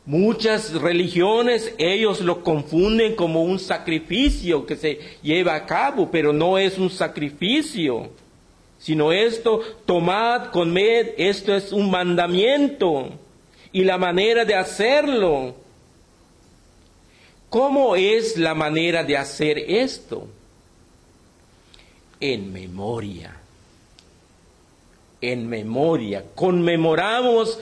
Muchas 0.05 0.73
religiones 0.73 1.73
ellos 1.77 2.21
lo 2.21 2.43
confunden 2.43 3.15
como 3.15 3.43
un 3.43 3.59
sacrificio 3.59 4.65
que 4.65 4.75
se 4.75 4.99
lleva 5.21 5.53
a 5.53 5.65
cabo, 5.65 6.09
pero 6.09 6.33
no 6.33 6.57
es 6.57 6.79
un 6.79 6.89
sacrificio, 6.89 8.09
sino 8.79 9.11
esto, 9.11 9.61
tomad, 9.85 10.49
comed, 10.49 11.09
esto 11.17 11.55
es 11.55 11.71
un 11.71 11.91
mandamiento 11.91 13.09
y 13.71 13.83
la 13.83 13.99
manera 13.99 14.43
de 14.43 14.55
hacerlo. 14.55 15.55
¿Cómo 17.49 17.95
es 17.95 18.37
la 18.37 18.55
manera 18.55 19.03
de 19.03 19.17
hacer 19.17 19.59
esto? 19.59 20.27
En 22.19 22.51
memoria. 22.51 23.37
En 25.19 25.47
memoria. 25.47 26.23
Conmemoramos 26.33 27.59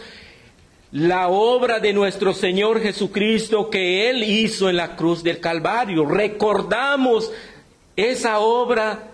la 0.92 1.30
obra 1.30 1.80
de 1.80 1.94
nuestro 1.94 2.34
Señor 2.34 2.82
Jesucristo 2.82 3.70
que 3.70 4.10
Él 4.10 4.24
hizo 4.24 4.70
en 4.70 4.78
la 4.78 4.96
cruz 4.96 5.24
del 5.24 5.40
Calvario. 5.40 6.06
Recordamos 6.06 7.32
esa 7.96 8.40
obra 8.40 9.12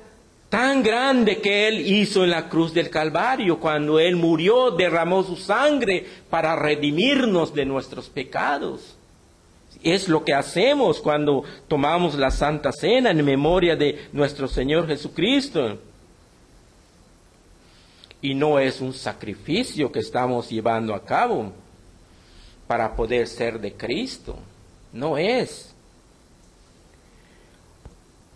tan 0.50 0.84
grande 0.84 1.42
que 1.42 1.68
Él 1.68 1.86
hizo 1.86 2.24
en 2.24 2.30
la 2.30 2.48
cruz 2.48 2.74
del 2.74 2.90
Calvario, 2.90 3.60
cuando 3.60 4.00
Él 4.00 4.16
murió, 4.16 4.72
derramó 4.72 5.24
su 5.24 5.36
sangre 5.36 6.06
para 6.30 6.56
redimirnos 6.56 7.54
de 7.54 7.66
nuestros 7.66 8.08
pecados. 8.10 8.96
Es 9.84 10.08
lo 10.08 10.24
que 10.24 10.34
hacemos 10.34 11.02
cuando 11.02 11.44
tomamos 11.68 12.16
la 12.16 12.32
Santa 12.32 12.72
Cena 12.72 13.12
en 13.12 13.24
memoria 13.26 13.76
de 13.76 14.08
nuestro 14.14 14.48
Señor 14.48 14.88
Jesucristo. 14.88 15.78
Y 18.22 18.34
no 18.34 18.60
es 18.60 18.80
un 18.80 18.94
sacrificio 18.94 19.92
que 19.92 20.00
estamos 20.00 20.50
llevando 20.50 20.96
a 20.96 21.04
cabo 21.04 21.52
para 22.68 22.96
poder 22.96 23.28
ser 23.28 23.60
de 23.60 23.74
Cristo. 23.74 24.38
No 24.92 25.18
es. 25.18 25.74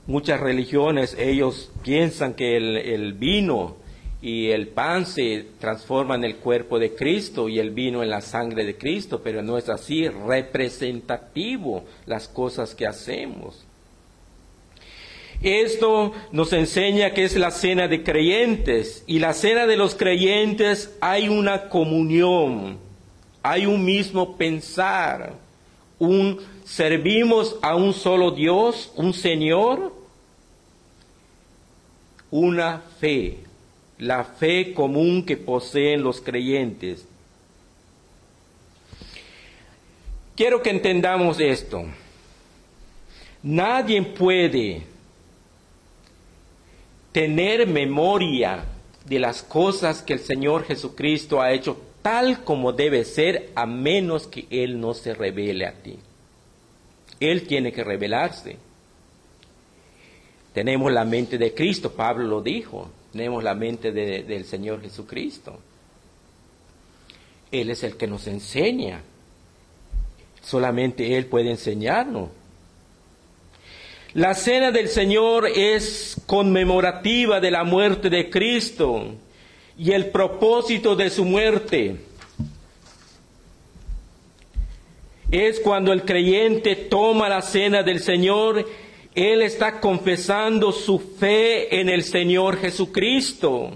Muchas 0.08 0.40
religiones, 0.40 1.16
ellos 1.20 1.72
piensan 1.84 2.34
que 2.34 2.58
el, 2.58 3.14
vino 3.14 3.78
y 4.22 4.50
el 4.50 4.68
pan 4.68 5.06
se 5.06 5.46
transforman 5.60 6.24
en 6.24 6.32
el 6.32 6.38
cuerpo 6.38 6.80
de 6.80 6.96
Cristo 6.96 7.48
y 7.48 7.60
el 7.60 7.70
vino 7.70 8.02
en 8.02 8.10
la 8.10 8.22
sangre 8.22 8.66
de 8.66 8.76
Cristo, 8.76 9.22
pero 9.24 9.44
no 9.44 9.58
es 9.58 9.70
así, 9.70 10.08
representativo 10.08 11.84
las 12.08 12.28
cosas 12.28 12.74
que 12.74 12.88
hacemos. 12.88 13.66
Esto 15.44 16.12
nos 16.32 16.52
enseña 16.54 17.12
que 17.12 17.24
es 17.24 17.38
la 17.38 17.52
cena 17.52 17.88
de 17.88 18.04
creyentes 18.04 19.04
y 19.06 19.20
la 19.20 19.34
cena 19.34 19.68
de 19.68 19.78
los 19.78 19.96
creyentes 19.96 20.98
hay 21.00 21.30
una 21.30 21.70
comunión 21.70 22.89
hay 23.50 23.66
un 23.66 23.84
mismo 23.84 24.38
pensar, 24.38 25.34
un 25.98 26.40
servimos 26.64 27.58
a 27.64 27.76
un 27.76 27.96
solo 27.96 28.30
Dios, 28.30 28.92
un 28.96 29.12
Señor, 29.12 29.92
una 32.30 32.84
fe, 33.00 33.40
la 33.98 34.24
fe 34.24 34.72
común 34.76 35.26
que 35.26 35.36
poseen 35.36 36.04
los 36.04 36.22
creyentes. 36.22 37.08
Quiero 40.36 40.62
que 40.62 40.70
entendamos 40.70 41.40
esto. 41.40 41.86
Nadie 43.42 44.04
puede 44.04 44.84
tener 47.12 47.66
memoria 47.66 48.64
de 49.06 49.18
las 49.18 49.42
cosas 49.42 50.04
que 50.04 50.14
el 50.14 50.20
Señor 50.20 50.66
Jesucristo 50.66 51.42
ha 51.42 51.52
hecho 51.52 51.89
tal 52.02 52.44
como 52.44 52.72
debe 52.72 53.04
ser 53.06 53.52
a 53.56 53.66
menos 53.66 54.28
que 54.28 54.48
Él 54.50 54.80
no 54.80 54.94
se 54.94 55.14
revele 55.14 55.66
a 55.66 55.74
ti. 55.74 55.98
Él 57.20 57.46
tiene 57.48 57.72
que 57.72 57.84
revelarse. 57.84 58.58
Tenemos 60.54 60.92
la 60.92 61.06
mente 61.06 61.38
de 61.38 61.54
Cristo, 61.54 61.94
Pablo 61.94 62.26
lo 62.28 62.42
dijo, 62.42 62.90
tenemos 63.12 63.44
la 63.44 63.54
mente 63.54 63.92
del 63.92 64.46
Señor 64.46 64.82
Jesucristo. 64.82 65.60
Él 67.52 67.70
es 67.72 67.84
el 67.84 67.98
que 67.98 68.08
nos 68.08 68.28
enseña. 68.28 69.02
Solamente 70.42 71.18
Él 71.18 71.26
puede 71.26 71.52
enseñarnos. 71.52 72.30
La 74.14 74.34
cena 74.34 74.72
del 74.72 74.90
Señor 74.90 75.48
es 75.48 76.20
conmemorativa 76.26 77.40
de 77.40 77.52
la 77.52 77.64
muerte 77.64 78.10
de 78.10 78.30
Cristo 78.30 79.14
y 79.80 79.94
el 79.94 80.08
propósito 80.08 80.98
de 80.98 81.10
su 81.10 81.24
muerte. 81.24 81.96
Es 85.32 85.62
cuando 85.62 85.94
el 85.94 86.04
creyente 86.04 86.76
toma 86.76 87.30
la 87.30 87.42
cena 87.42 87.82
del 87.82 88.02
Señor, 88.02 88.68
Él 89.16 89.42
está 89.42 89.80
confesando 89.80 90.74
su 90.74 91.00
fe 91.00 91.80
en 91.80 91.88
el 91.88 92.04
Señor 92.04 92.58
Jesucristo. 92.58 93.72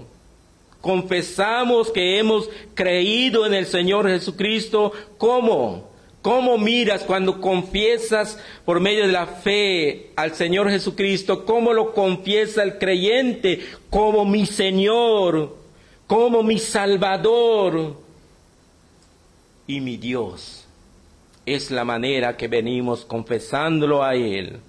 Confesamos 0.82 1.90
que 1.90 2.18
hemos 2.18 2.50
creído 2.74 3.46
en 3.46 3.54
el 3.54 3.64
Señor 3.64 4.06
Jesucristo. 4.06 4.92
¿Cómo? 5.16 5.88
¿Cómo 6.20 6.58
miras 6.58 7.04
cuando 7.04 7.40
confiesas 7.40 8.38
por 8.66 8.78
medio 8.80 9.06
de 9.06 9.12
la 9.12 9.26
fe 9.26 10.10
al 10.16 10.34
Señor 10.34 10.68
Jesucristo? 10.68 11.46
¿Cómo 11.46 11.72
lo 11.72 11.94
confiesa 11.94 12.62
el 12.62 12.78
creyente 12.78 13.60
como 13.88 14.26
mi 14.26 14.44
Señor? 14.44 15.63
Como 16.06 16.42
mi 16.42 16.58
Salvador 16.58 17.96
y 19.66 19.80
mi 19.80 19.96
Dios. 19.96 20.66
Es 21.46 21.70
la 21.70 21.84
manera 21.84 22.36
que 22.36 22.48
venimos 22.48 23.04
confesándolo 23.04 24.02
a 24.02 24.14
Él 24.14 24.60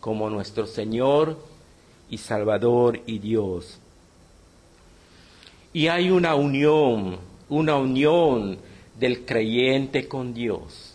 como 0.00 0.30
nuestro 0.30 0.66
Señor 0.66 1.38
y 2.08 2.18
Salvador 2.18 3.00
y 3.06 3.18
Dios. 3.18 3.78
Y 5.72 5.88
hay 5.88 6.10
una 6.10 6.34
unión, 6.34 7.18
una 7.48 7.76
unión 7.76 8.58
del 8.98 9.24
creyente 9.24 10.08
con 10.08 10.32
Dios. 10.32 10.94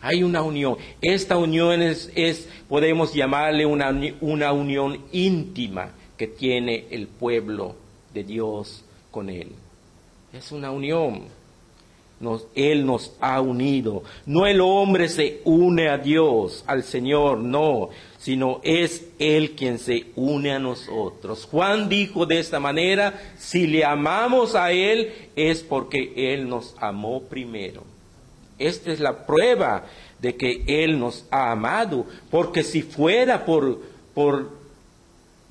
Hay 0.00 0.22
una 0.22 0.42
unión. 0.42 0.76
Esta 1.00 1.38
unión 1.38 1.80
es, 1.80 2.48
podemos 2.68 3.14
llamarle 3.14 3.64
una, 3.64 3.90
una 4.20 4.52
unión 4.52 5.00
íntima 5.12 5.92
que 6.18 6.26
tiene 6.26 6.86
el 6.90 7.06
pueblo 7.06 7.76
de 8.12 8.24
Dios 8.24 8.83
con 9.14 9.30
Él. 9.30 9.52
Es 10.32 10.50
una 10.50 10.72
unión. 10.72 11.22
Él 12.54 12.84
nos 12.84 13.12
ha 13.20 13.40
unido. 13.40 14.02
No 14.26 14.46
el 14.46 14.60
hombre 14.60 15.08
se 15.08 15.40
une 15.44 15.88
a 15.88 15.98
Dios, 15.98 16.64
al 16.66 16.82
Señor, 16.82 17.38
no, 17.38 17.90
sino 18.18 18.60
es 18.64 19.06
Él 19.18 19.52
quien 19.52 19.78
se 19.78 20.06
une 20.16 20.52
a 20.52 20.58
nosotros. 20.58 21.46
Juan 21.50 21.88
dijo 21.88 22.26
de 22.26 22.40
esta 22.40 22.58
manera, 22.58 23.20
si 23.38 23.66
le 23.66 23.84
amamos 23.84 24.54
a 24.54 24.72
Él 24.72 25.12
es 25.36 25.62
porque 25.62 26.32
Él 26.32 26.48
nos 26.48 26.74
amó 26.80 27.22
primero. 27.22 27.84
Esta 28.58 28.92
es 28.92 29.00
la 29.00 29.26
prueba 29.26 29.84
de 30.18 30.36
que 30.36 30.64
Él 30.66 30.98
nos 30.98 31.26
ha 31.30 31.52
amado, 31.52 32.06
porque 32.30 32.64
si 32.64 32.82
fuera 32.82 33.44
por, 33.44 33.80
por 34.14 34.63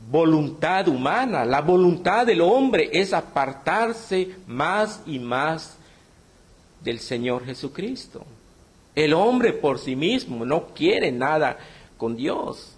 voluntad 0.09 0.87
humana. 0.87 1.45
La 1.45 1.61
voluntad 1.61 2.25
del 2.25 2.41
hombre 2.41 2.89
es 2.91 3.13
apartarse 3.13 4.35
más 4.47 5.01
y 5.05 5.19
más 5.19 5.77
del 6.83 6.99
Señor 6.99 7.45
Jesucristo. 7.45 8.25
El 8.95 9.13
hombre 9.13 9.53
por 9.53 9.79
sí 9.79 9.95
mismo 9.95 10.45
no 10.45 10.67
quiere 10.67 11.11
nada 11.11 11.57
con 11.97 12.15
Dios. 12.15 12.75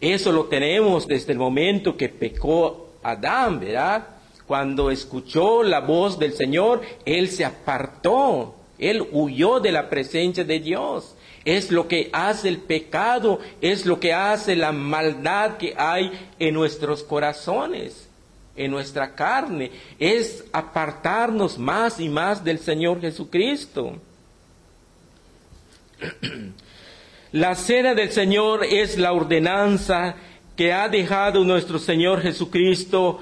Eso 0.00 0.30
lo 0.30 0.44
tenemos 0.44 1.06
desde 1.06 1.32
el 1.32 1.38
momento 1.38 1.96
que 1.96 2.08
pecó 2.08 2.90
Adán, 3.02 3.58
¿verdad? 3.60 4.06
Cuando 4.46 4.90
escuchó 4.90 5.62
la 5.62 5.80
voz 5.80 6.18
del 6.18 6.32
Señor, 6.32 6.82
él 7.04 7.28
se 7.28 7.44
apartó, 7.44 8.54
él 8.78 9.08
huyó 9.10 9.58
de 9.58 9.72
la 9.72 9.88
presencia 9.88 10.44
de 10.44 10.60
Dios 10.60 11.15
es 11.46 11.70
lo 11.70 11.88
que 11.88 12.10
hace 12.12 12.48
el 12.48 12.58
pecado, 12.58 13.38
es 13.62 13.86
lo 13.86 13.98
que 13.98 14.12
hace 14.12 14.56
la 14.56 14.72
maldad 14.72 15.56
que 15.56 15.74
hay 15.78 16.12
en 16.38 16.52
nuestros 16.52 17.02
corazones. 17.02 18.02
en 18.58 18.70
nuestra 18.70 19.14
carne, 19.14 19.70
es 19.98 20.42
apartarnos 20.50 21.58
más 21.58 22.00
y 22.00 22.08
más 22.08 22.42
del 22.42 22.58
Señor 22.58 23.02
Jesucristo. 23.02 23.98
La 27.32 27.54
cena 27.54 27.94
del 27.94 28.10
Señor 28.10 28.64
es 28.64 28.96
la 28.96 29.12
ordenanza 29.12 30.14
que 30.56 30.72
ha 30.72 30.88
dejado 30.88 31.44
nuestro 31.44 31.78
Señor 31.78 32.22
Jesucristo. 32.22 33.20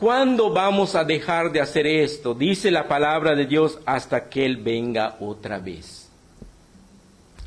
¿Cuándo 0.00 0.52
vamos 0.52 0.96
a 0.96 1.04
dejar 1.04 1.52
de 1.52 1.60
hacer 1.60 1.86
esto? 1.86 2.34
Dice 2.34 2.72
la 2.72 2.88
palabra 2.88 3.36
de 3.36 3.46
Dios 3.46 3.78
hasta 3.86 4.28
que 4.28 4.44
Él 4.44 4.56
venga 4.56 5.18
otra 5.20 5.60
vez. 5.60 6.03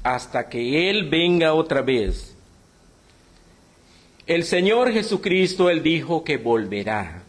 Hasta 0.08 0.48
que 0.48 0.90
Él 0.90 1.10
venga 1.10 1.54
otra 1.54 1.82
vez. 1.82 2.34
El 4.26 4.46
Señor 4.46 4.94
Jesucristo, 4.94 5.70
Él 5.70 5.84
dijo 5.84 6.24
que 6.24 6.38
volverá. 6.38 7.24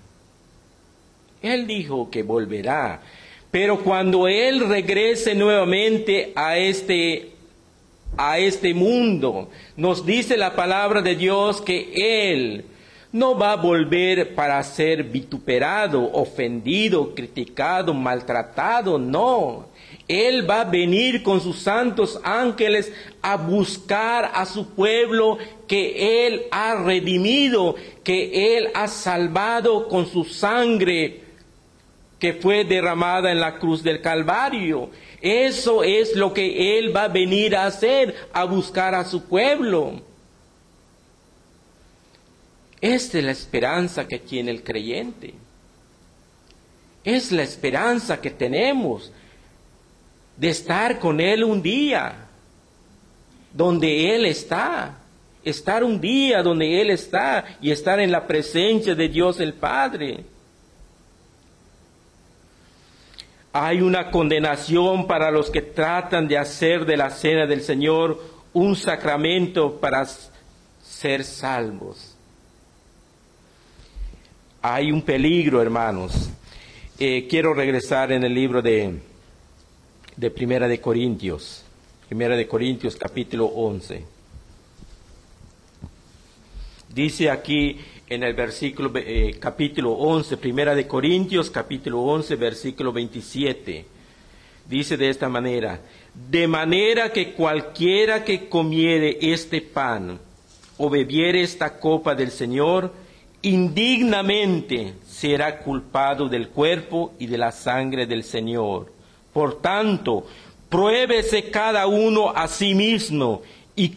Él 1.42 1.66
dijo 1.66 2.08
que 2.08 2.22
volverá. 2.22 3.00
Pero 3.50 3.82
cuando 3.82 4.28
Él 4.28 4.68
regrese 4.68 5.34
nuevamente 5.34 6.32
a 6.36 6.56
este 6.56 7.32
a 8.16 8.38
este 8.38 8.74
mundo. 8.74 9.50
Nos 9.76 10.06
dice 10.06 10.36
la 10.36 10.54
palabra 10.54 11.02
de 11.02 11.14
Dios 11.16 11.60
que 11.60 11.92
Él 12.32 12.64
no 13.12 13.36
va 13.36 13.52
a 13.52 13.56
volver 13.56 14.34
para 14.34 14.62
ser 14.62 15.02
vituperado, 15.04 16.10
ofendido, 16.12 17.14
criticado, 17.14 17.92
maltratado, 17.94 18.98
no. 18.98 19.66
Él 20.08 20.48
va 20.48 20.62
a 20.62 20.64
venir 20.64 21.22
con 21.22 21.40
sus 21.40 21.58
santos 21.58 22.18
ángeles 22.24 22.90
a 23.20 23.36
buscar 23.36 24.30
a 24.34 24.46
su 24.46 24.70
pueblo 24.70 25.36
que 25.66 26.26
Él 26.26 26.46
ha 26.50 26.82
redimido, 26.82 27.76
que 28.02 28.56
Él 28.56 28.70
ha 28.74 28.88
salvado 28.88 29.86
con 29.86 30.06
su 30.06 30.24
sangre 30.24 31.28
que 32.18 32.32
fue 32.32 32.64
derramada 32.64 33.30
en 33.30 33.40
la 33.40 33.58
cruz 33.58 33.82
del 33.82 34.00
Calvario. 34.00 34.90
Eso 35.20 35.84
es 35.84 36.16
lo 36.16 36.32
que 36.34 36.78
Él 36.78 36.94
va 36.94 37.04
a 37.04 37.08
venir 37.08 37.54
a 37.54 37.66
hacer, 37.66 38.14
a 38.32 38.44
buscar 38.44 38.94
a 38.94 39.04
su 39.04 39.24
pueblo. 39.24 40.00
Esta 42.80 43.18
es 43.18 43.24
la 43.24 43.32
esperanza 43.32 44.06
que 44.06 44.18
tiene 44.18 44.50
el 44.50 44.62
creyente. 44.62 45.34
Es 47.04 47.32
la 47.32 47.42
esperanza 47.42 48.20
que 48.20 48.30
tenemos 48.30 49.12
de 50.38 50.48
estar 50.48 50.98
con 51.00 51.20
Él 51.20 51.44
un 51.44 51.60
día, 51.60 52.28
donde 53.52 54.14
Él 54.14 54.24
está. 54.24 54.94
Estar 55.44 55.82
un 55.82 56.00
día 56.00 56.42
donde 56.42 56.80
Él 56.80 56.90
está 56.90 57.44
y 57.60 57.70
estar 57.70 58.00
en 58.00 58.12
la 58.12 58.26
presencia 58.26 58.94
de 58.94 59.08
Dios 59.08 59.40
el 59.40 59.54
Padre. 59.54 60.24
Hay 63.52 63.80
una 63.80 64.10
condenación 64.10 65.06
para 65.06 65.30
los 65.30 65.50
que 65.50 65.62
tratan 65.62 66.28
de 66.28 66.38
hacer 66.38 66.84
de 66.84 66.96
la 66.96 67.10
cena 67.10 67.46
del 67.46 67.62
Señor 67.62 68.20
un 68.52 68.76
sacramento 68.76 69.80
para 69.80 70.06
ser 70.82 71.24
salvos. 71.24 72.14
Hay 74.60 74.92
un 74.92 75.02
peligro, 75.02 75.62
hermanos. 75.62 76.30
Eh, 76.98 77.26
quiero 77.28 77.54
regresar 77.54 78.12
en 78.12 78.24
el 78.24 78.34
libro 78.34 78.60
de, 78.60 79.00
de 80.18 80.32
Primera 80.32 80.66
de 80.66 80.80
Corintios, 80.80 81.62
Primera 82.08 82.36
de 82.36 82.48
Corintios 82.48 82.96
capítulo 82.96 83.46
11. 83.46 84.04
Dice 86.92 87.30
aquí 87.30 87.78
en 88.08 88.24
el 88.24 88.34
versículo 88.34 88.90
eh, 88.96 89.36
capítulo 89.38 89.92
11, 89.92 90.36
primera 90.38 90.74
de 90.74 90.88
Corintios, 90.88 91.50
capítulo 91.50 92.00
11, 92.00 92.34
versículo 92.34 92.92
27. 92.92 93.84
Dice 94.68 94.96
de 94.96 95.08
esta 95.08 95.28
manera, 95.28 95.80
de 96.12 96.48
manera 96.48 97.12
que 97.12 97.32
cualquiera 97.32 98.24
que 98.24 98.48
comiere 98.48 99.18
este 99.20 99.60
pan 99.60 100.18
o 100.78 100.90
bebiere 100.90 101.42
esta 101.42 101.78
copa 101.78 102.16
del 102.16 102.32
Señor, 102.32 102.92
indignamente 103.42 104.94
será 105.06 105.60
culpado 105.60 106.28
del 106.28 106.48
cuerpo 106.48 107.12
y 107.20 107.28
de 107.28 107.38
la 107.38 107.52
sangre 107.52 108.06
del 108.06 108.24
Señor. 108.24 108.97
Por 109.38 109.60
tanto, 109.62 110.26
pruébese 110.68 111.48
cada 111.48 111.86
uno 111.86 112.30
a 112.34 112.48
sí 112.48 112.74
mismo 112.74 113.42
y 113.76 113.94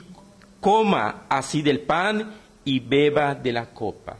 coma 0.59 1.23
así 1.29 1.63
del 1.63 1.79
pan 1.79 2.35
y 2.63 2.79
beba 2.79 3.33
de 3.33 3.51
la 3.51 3.65
copa. 3.65 4.17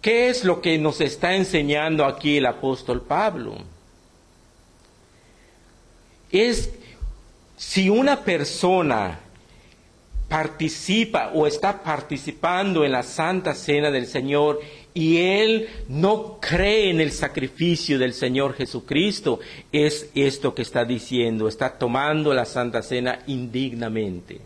¿Qué 0.00 0.30
es 0.30 0.44
lo 0.44 0.62
que 0.62 0.78
nos 0.78 1.02
está 1.02 1.34
enseñando 1.34 2.06
aquí 2.06 2.38
el 2.38 2.46
apóstol 2.46 3.02
Pablo? 3.02 3.58
Es 6.32 6.70
si 7.58 7.90
una 7.90 8.22
persona 8.24 9.20
participa 10.26 11.32
o 11.34 11.46
está 11.46 11.82
participando 11.82 12.82
en 12.82 12.92
la 12.92 13.02
Santa 13.02 13.54
Cena 13.54 13.90
del 13.90 14.06
Señor 14.06 14.58
y 14.96 15.18
él 15.18 15.68
no 15.88 16.38
cree 16.40 16.88
en 16.88 17.02
el 17.02 17.12
sacrificio 17.12 17.98
del 17.98 18.14
Señor 18.14 18.54
Jesucristo, 18.54 19.40
es 19.70 20.08
esto 20.14 20.54
que 20.54 20.62
está 20.62 20.86
diciendo, 20.86 21.48
está 21.48 21.76
tomando 21.76 22.32
la 22.32 22.46
Santa 22.46 22.80
Cena 22.80 23.18
indignamente. 23.26 24.40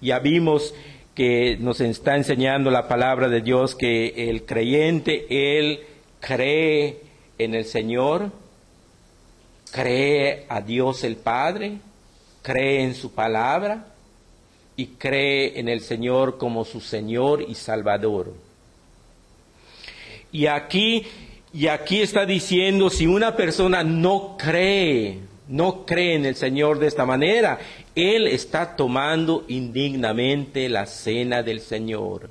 Ya 0.00 0.18
vimos 0.18 0.74
que 1.14 1.58
nos 1.60 1.82
está 1.82 2.16
enseñando 2.16 2.70
la 2.70 2.88
palabra 2.88 3.28
de 3.28 3.42
Dios 3.42 3.74
que 3.74 4.30
el 4.30 4.46
creyente, 4.46 5.58
él 5.58 5.80
cree 6.20 7.02
en 7.36 7.54
el 7.54 7.66
Señor, 7.66 8.32
cree 9.72 10.46
a 10.48 10.62
Dios 10.62 11.04
el 11.04 11.16
Padre, 11.16 11.80
cree 12.40 12.82
en 12.82 12.94
su 12.94 13.12
palabra 13.12 13.90
y 14.80 14.86
cree 14.96 15.60
en 15.60 15.68
el 15.68 15.82
Señor 15.82 16.38
como 16.38 16.64
su 16.64 16.80
Señor 16.80 17.44
y 17.46 17.54
Salvador. 17.54 18.32
Y 20.32 20.46
aquí, 20.46 21.04
y 21.52 21.66
aquí 21.66 22.00
está 22.00 22.24
diciendo, 22.24 22.88
si 22.88 23.06
una 23.06 23.36
persona 23.36 23.84
no 23.84 24.38
cree, 24.38 25.18
no 25.48 25.84
cree 25.84 26.14
en 26.14 26.24
el 26.24 26.34
Señor 26.34 26.78
de 26.78 26.86
esta 26.86 27.04
manera, 27.04 27.58
él 27.94 28.26
está 28.26 28.74
tomando 28.74 29.44
indignamente 29.48 30.66
la 30.70 30.86
cena 30.86 31.42
del 31.42 31.60
Señor. 31.60 32.30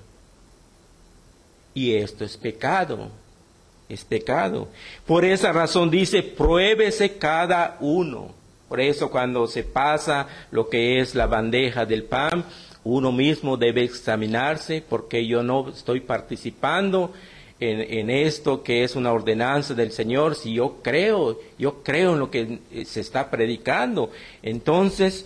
Y 1.76 1.94
esto 1.94 2.26
es 2.26 2.36
pecado, 2.36 3.12
es 3.88 4.04
pecado. 4.04 4.70
Por 5.06 5.24
esa 5.24 5.52
razón 5.52 5.92
dice, 5.92 6.24
pruébese 6.24 7.16
cada 7.20 7.78
uno. 7.80 8.39
Por 8.70 8.80
eso 8.80 9.10
cuando 9.10 9.48
se 9.48 9.64
pasa 9.64 10.28
lo 10.52 10.70
que 10.70 11.02
es 11.02 11.16
la 11.16 11.26
bandeja 11.26 11.86
del 11.86 12.04
pan, 12.04 12.46
uno 12.84 13.12
mismo 13.12 13.58
debe 13.58 13.84
examinarse 13.84 14.84
porque 14.88 15.26
yo 15.26 15.44
no 15.44 15.70
estoy 15.70 16.00
participando 16.00 17.12
en, 17.60 18.10
esto 18.10 18.64
que 18.64 18.84
es 18.86 18.96
una 18.96 19.12
ordenanza 19.12 19.74
del 19.74 19.92
Señor, 19.92 20.36
si 20.36 20.54
yo 20.54 20.78
creo, 20.82 21.40
yo 21.58 21.84
creo 21.84 22.14
en 22.14 22.20
lo 22.20 22.32
que 22.32 22.60
se 22.86 23.02
está 23.02 23.30
predicando, 23.30 24.12
entonces, 24.42 25.26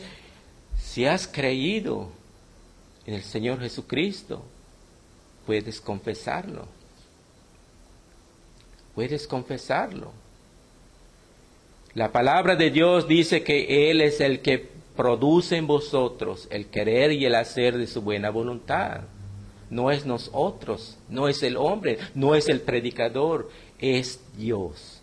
si 0.75 1.05
has 1.05 1.27
creído 1.27 2.09
en 3.05 3.13
el 3.13 3.21
Señor 3.21 3.59
Jesucristo, 3.59 4.43
puedes 5.45 5.79
confesarlo. 5.79 6.67
Puedes 8.95 9.27
confesarlo. 9.27 10.22
La 11.95 12.11
palabra 12.11 12.55
de 12.55 12.71
Dios 12.71 13.07
dice 13.07 13.43
que 13.43 13.89
Él 13.89 14.01
es 14.01 14.19
el 14.19 14.39
que 14.39 14.67
produce 14.95 15.57
en 15.57 15.67
vosotros 15.67 16.47
el 16.51 16.67
querer 16.67 17.11
y 17.11 17.25
el 17.25 17.35
hacer 17.35 17.77
de 17.77 17.87
su 17.87 18.01
buena 18.01 18.29
voluntad 18.29 19.01
no 19.73 19.91
es 19.91 20.05
nosotros, 20.05 20.97
no 21.09 21.27
es 21.27 21.43
el 21.43 21.57
hombre, 21.57 21.97
no 22.13 22.35
es 22.35 22.47
el 22.47 22.61
predicador, 22.61 23.49
es 23.79 24.21
Dios. 24.37 25.01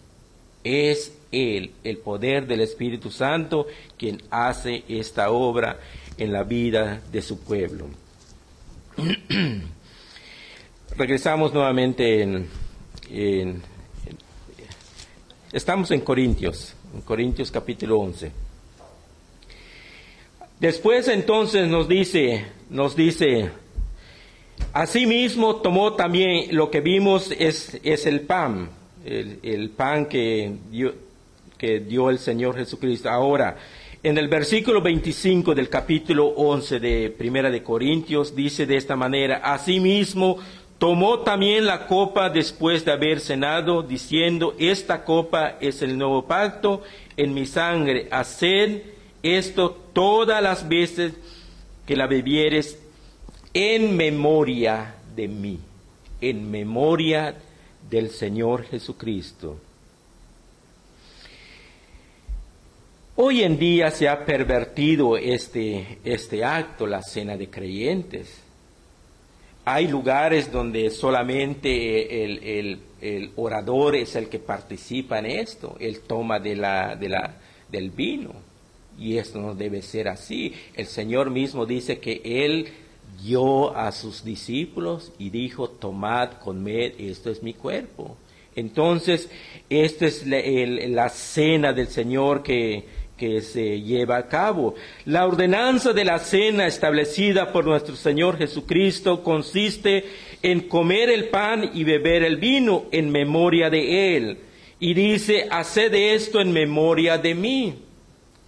Es 0.63 1.13
Él, 1.33 1.73
el 1.85 1.99
poder 1.99 2.47
del 2.47 2.61
Espíritu 2.61 3.11
Santo, 3.11 3.67
quien 3.99 4.23
hace 4.31 4.85
esta 4.89 5.31
obra 5.31 5.81
en 6.17 6.33
la 6.33 6.45
vida 6.45 7.03
de 7.11 7.21
su 7.21 7.41
pueblo. 7.41 7.87
Regresamos 10.97 11.53
nuevamente 11.53 12.23
en, 12.23 12.49
Estamos 15.53 15.91
en 15.91 16.01
Corintios, 16.03 16.75
en 16.95 17.01
Corintios 17.03 17.51
capítulo 17.51 17.99
11. 17.99 18.33
Después 20.59 21.09
entonces 21.09 21.69
nos 21.69 21.89
dice, 21.89 22.45
nos 22.69 22.95
dice 22.95 23.51
Asimismo 24.73 25.57
tomó 25.57 25.95
también 25.95 26.55
lo 26.55 26.71
que 26.71 26.81
vimos 26.81 27.33
es, 27.37 27.81
es 27.83 28.07
el 28.07 28.21
pan, 28.21 28.71
el, 29.05 29.71
pan 29.71 30.07
que 30.07 30.53
dio, 30.71 30.95
que 31.59 31.81
dio 31.81 32.09
el 32.09 32.21
Señor 32.21 32.57
Jesucristo. 32.57 33.11
Ahora, 33.11 33.57
en 34.03 34.17
el 34.17 34.29
versículo 34.29 34.81
25 34.81 35.57
del 35.57 35.69
capítulo 35.69 36.27
11 36.29 36.79
de 36.79 37.11
Primera 37.11 37.51
de 37.51 37.65
Corintios 37.65 38.37
dice 38.37 38.65
de 38.65 38.77
esta 38.77 38.95
manera, 38.95 39.39
asimismo 39.39 40.39
Tomó 40.81 41.19
también 41.19 41.67
la 41.67 41.87
copa 41.87 42.31
después 42.31 42.87
de 42.87 42.93
haber 42.93 43.21
cenado, 43.21 43.83
diciendo, 43.83 44.55
esta 44.59 45.05
copa 45.05 45.59
es 45.61 45.83
el 45.83 45.99
nuevo 45.99 46.25
pacto 46.25 46.83
en 47.19 47.35
mi 47.35 47.45
sangre. 47.45 48.09
Haced 48.11 48.81
esto 49.23 49.73
todas 49.93 50.43
las 50.43 50.67
veces 50.67 51.13
que 51.87 51.97
la 51.97 52.07
bebieres 52.07 52.79
en 53.53 53.95
memoria 53.95 54.95
de 55.15 55.29
mí, 55.29 55.61
en 56.23 56.51
memoria 56.51 57.35
del 57.91 58.09
Señor 58.09 58.65
Jesucristo. 58.65 59.59
Hoy 63.17 63.43
en 63.43 63.59
día 63.59 63.91
se 63.91 64.09
ha 64.09 64.25
pervertido 64.25 65.19
este, 65.19 65.99
este 66.05 66.43
acto, 66.43 66.87
la 66.87 67.03
cena 67.03 67.37
de 67.37 67.51
creyentes. 67.51 68.50
Hay 69.73 69.87
lugares 69.87 70.51
donde 70.51 70.91
solamente 70.91 72.25
el, 72.25 73.31
orador 73.37 73.95
es 73.95 74.17
el 74.17 74.29
que 74.29 74.41
participa 74.41 75.21
en 75.21 75.27
esto, 75.27 75.77
él 75.79 76.01
toma 76.01 76.41
del 76.41 77.91
vino. 77.93 78.33
Y 78.99 79.17
esto 79.17 79.41
no 79.41 79.55
debe 79.55 79.81
ser 79.83 80.09
así. 80.09 80.53
El 80.75 80.87
Señor 80.87 81.31
mismo 81.31 81.67
dice 81.67 82.01
que 82.01 82.21
Él 82.25 82.67
dio 83.23 83.77
a 83.77 83.93
sus 83.93 84.25
discípulos 84.25 85.13
y 85.19 85.31
dijo, 85.31 85.71
tomad, 85.71 86.33
comed, 86.33 86.95
esto 86.99 87.31
es 87.31 87.41
mi 87.41 87.55
cuerpo. 87.55 88.17
Entonces, 88.57 89.31
esta 89.69 90.07
es 90.07 90.27
la 90.27 91.09
cena 91.11 91.73
del 91.73 91.87
Señor 91.87 92.43
que, 92.43 92.87
que 93.21 93.43
se 93.43 93.83
lleva 93.83 94.17
a 94.17 94.29
cabo. 94.29 94.75
La 95.05 95.27
ordenanza 95.27 95.93
de 95.93 96.07
la 96.07 96.19
cena 96.19 96.67
establecida 96.67 97.53
por 97.53 97.67
nuestro 97.67 97.95
Señor 97.95 98.39
Jesucristo 98.39 99.23
consiste 99.23 100.07
en 100.41 100.61
comer 100.61 101.11
el 101.11 101.29
pan 101.29 101.71
y 101.75 101.85
beber 101.85 102.23
el 102.23 102.39
vino 102.39 102.87
en 102.91 103.11
memoria 103.11 103.69
de 103.69 104.17
Él. 104.17 104.39
Y 104.79 104.95
dice, 104.95 105.47
haced 105.51 105.93
esto 105.93 106.41
en 106.41 106.51
memoria 106.51 107.19
de 107.19 107.35
mí. 107.35 107.75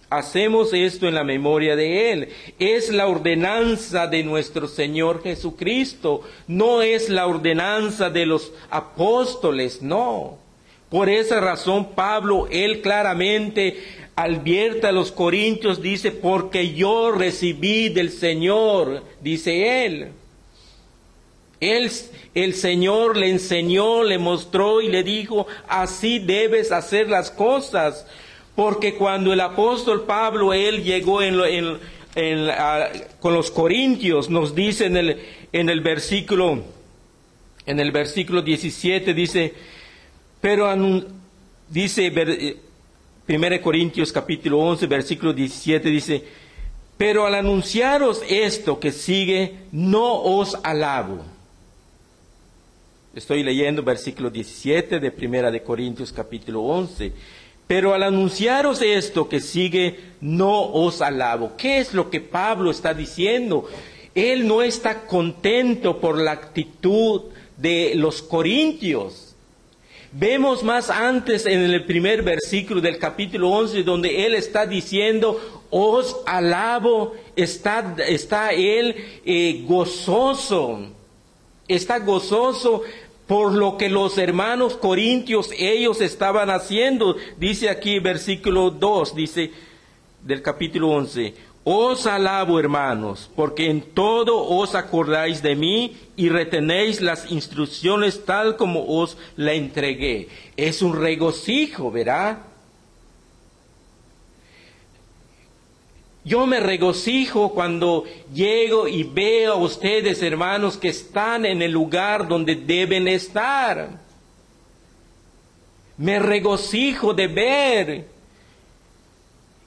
Hacemos 0.09 0.73
esto 0.73 1.07
en 1.07 1.13
la 1.13 1.23
memoria 1.23 1.75
de 1.75 2.11
Él. 2.11 2.29
Es 2.57 2.91
la 2.91 3.05
ordenanza 3.05 4.07
de 4.07 4.23
nuestro 4.23 4.67
Señor 4.67 5.21
Jesucristo. 5.21 6.21
No 6.47 6.81
es 6.81 7.09
la 7.09 7.27
ordenanza 7.27 8.09
de 8.09 8.25
los 8.25 8.51
apóstoles, 8.71 9.83
no. 9.83 10.39
Por 10.93 11.09
esa 11.09 11.41
razón 11.41 11.95
Pablo, 11.95 12.47
él 12.51 12.81
claramente 12.81 14.02
advierte 14.15 14.87
a 14.87 14.91
los 14.91 15.11
corintios, 15.11 15.81
dice, 15.81 16.11
porque 16.11 16.73
yo 16.73 17.11
recibí 17.11 17.89
del 17.89 18.11
Señor, 18.11 19.03
dice 19.21 19.85
él. 19.85 20.09
él. 21.59 21.91
El 22.35 22.53
Señor 22.55 23.15
le 23.17 23.29
enseñó, 23.29 24.03
le 24.03 24.17
mostró 24.17 24.81
y 24.81 24.89
le 24.89 25.03
dijo, 25.03 25.47
así 25.67 26.19
debes 26.19 26.71
hacer 26.71 27.09
las 27.09 27.29
cosas. 27.29 28.07
Porque 28.55 28.95
cuando 28.95 29.33
el 29.33 29.39
apóstol 29.39 30.03
Pablo, 30.03 30.53
él 30.53 30.83
llegó 30.83 31.21
en, 31.21 31.37
con 33.19 33.33
los 33.33 33.49
corintios, 33.49 34.29
nos 34.29 34.53
dice 34.53 34.85
en 34.85 34.97
el, 34.97 35.21
en 35.51 35.69
el 35.69 35.81
versículo, 35.81 36.63
en 37.65 37.79
el 37.79 37.91
versículo 37.91 38.41
17, 38.41 39.13
dice, 39.13 39.53
pero 40.41 40.67
dice 41.69 42.11
1 43.27 43.61
Corintios 43.61 44.11
capítulo 44.11 44.59
11, 44.59 44.85
versículo 44.87 45.33
17 45.33 45.89
dice, 45.89 46.23
pero 46.97 47.25
al 47.25 47.35
anunciaros 47.35 48.21
esto 48.27 48.79
que 48.79 48.91
sigue, 48.91 49.55
no 49.71 50.21
os 50.21 50.57
alabo. 50.63 51.23
Estoy 53.15 53.43
leyendo 53.43 53.83
versículo 53.83 54.29
17 54.29 54.99
de 54.99 55.09
1 55.09 55.51
de 55.51 55.63
Corintios 55.63 56.11
capítulo 56.11 56.61
11. 56.63 57.13
Pero 57.67 57.93
al 57.93 58.03
anunciaros 58.03 58.81
esto 58.81 59.29
que 59.29 59.39
sigue, 59.39 59.99
no 60.19 60.61
os 60.71 61.01
alabo. 61.01 61.53
¿Qué 61.55 61.77
es 61.77 61.93
lo 61.93 62.09
que 62.09 62.19
Pablo 62.19 62.71
está 62.71 62.93
diciendo? 62.93 63.69
Él 64.15 64.47
no 64.47 64.61
está 64.61 65.05
contento 65.05 65.99
por 65.99 66.17
la 66.17 66.31
actitud 66.31 67.21
de 67.57 67.93
los 67.95 68.21
corintios. 68.21 69.32
Vemos 70.15 70.61
más 70.61 70.91
antes 70.91 71.47
en 71.47 71.61
el 71.61 71.85
primer 71.85 72.21
versículo 72.21 72.81
del 72.81 72.99
capítulo 72.99 73.49
11 73.49 73.81
donde 73.81 74.27
Él 74.27 74.35
está 74.35 74.67
diciendo, 74.67 75.63
os 75.71 76.17
alabo, 76.27 77.15
está, 77.35 77.95
está 78.07 78.51
Él 78.51 78.95
eh, 79.25 79.63
gozoso, 79.67 80.81
está 81.67 81.97
gozoso 81.97 82.83
por 83.25 83.53
lo 83.53 83.75
que 83.75 83.89
los 83.89 84.19
hermanos 84.19 84.75
corintios 84.75 85.49
ellos 85.57 85.99
estaban 85.99 86.51
haciendo. 86.51 87.15
Dice 87.39 87.71
aquí 87.71 87.97
versículo 87.97 88.69
2, 88.69 89.15
dice 89.15 89.49
del 90.21 90.43
capítulo 90.43 90.91
11, 90.91 91.33
os 91.63 92.05
alabo, 92.07 92.59
hermanos, 92.59 93.29
porque 93.35 93.69
en 93.69 93.81
todo 93.81 94.45
os 94.45 94.75
acordáis 94.75 95.41
de 95.41 95.55
mí 95.55 95.95
y 96.17 96.27
retenéis 96.27 96.99
las 96.99 97.31
instrucciones 97.31 98.25
tal 98.25 98.57
como 98.57 98.85
os 98.99 99.17
la 99.37 99.53
entregué. 99.53 100.27
Es 100.57 100.81
un 100.81 100.99
regocijo, 100.99 101.89
¿verdad? 101.89 102.39
Yo 106.25 106.45
me 106.45 106.59
regocijo 106.59 107.53
cuando 107.53 108.05
llego 108.33 108.87
y 108.87 109.03
veo 109.03 109.53
a 109.53 109.57
ustedes, 109.57 110.21
hermanos, 110.21 110.77
que 110.77 110.89
están 110.89 111.45
en 111.45 111.61
el 111.61 111.71
lugar 111.71 112.27
donde 112.27 112.55
deben 112.55 113.07
estar. 113.07 113.89
Me 115.97 116.19
regocijo 116.19 117.13
de 117.13 117.27
ver 117.27 118.12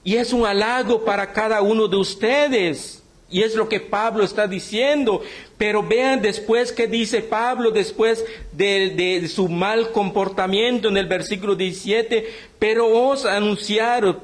y 0.07 0.19
es 0.19 0.33
un 0.33 0.47
halago 0.47 1.05
para 1.05 1.33
cada 1.33 1.63
uno 1.63 1.89
de 1.89 1.97
ustedes. 1.97 3.03
Y 3.29 3.43
es 3.43 3.57
lo 3.57 3.69
que 3.69 3.81
Pablo 3.81 4.23
está 4.23 4.47
diciendo. 4.47 5.21
Pero 5.59 5.83
vean 5.83 6.23
después 6.23 6.71
que 6.71 6.87
dice 6.87 7.23
Pablo, 7.23 7.73
después 7.73 8.25
de, 8.53 9.29
su 9.29 9.49
mal 9.49 9.91
comportamiento 9.91 10.87
en 10.87 10.97
el 10.97 11.07
versículo 11.07 11.57
17, 11.57 12.25
pero 12.61 12.87
os 12.87 13.27
anunciaron, 13.27 14.21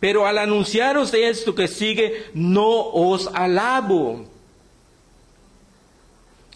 pero 0.00 0.26
al 0.26 0.38
anunciaros 0.38 1.12
esto 1.12 1.54
que 1.54 1.68
sigue, 1.68 2.24
no 2.32 2.86
os 2.88 3.28
alabo. 3.34 4.24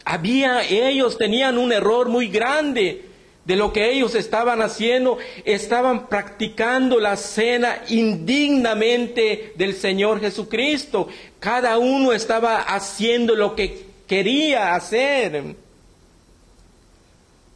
Había, 0.06 0.62
ellos 0.62 1.18
tenían 1.18 1.58
un 1.58 1.70
error 1.70 2.08
muy 2.08 2.28
grande 2.28 3.09
de 3.44 3.56
lo 3.56 3.72
que 3.72 3.90
ellos 3.90 4.14
estaban 4.14 4.60
haciendo, 4.62 5.18
estaban 5.44 6.08
practicando 6.08 7.00
la 7.00 7.16
cena 7.16 7.82
indignamente 7.88 9.52
del 9.56 9.74
Señor 9.74 10.20
Jesucristo. 10.20 11.08
Cada 11.38 11.78
uno 11.78 12.12
estaba 12.12 12.60
haciendo 12.62 13.34
lo 13.34 13.56
que 13.56 13.86
quería 14.06 14.74
hacer. 14.74 15.56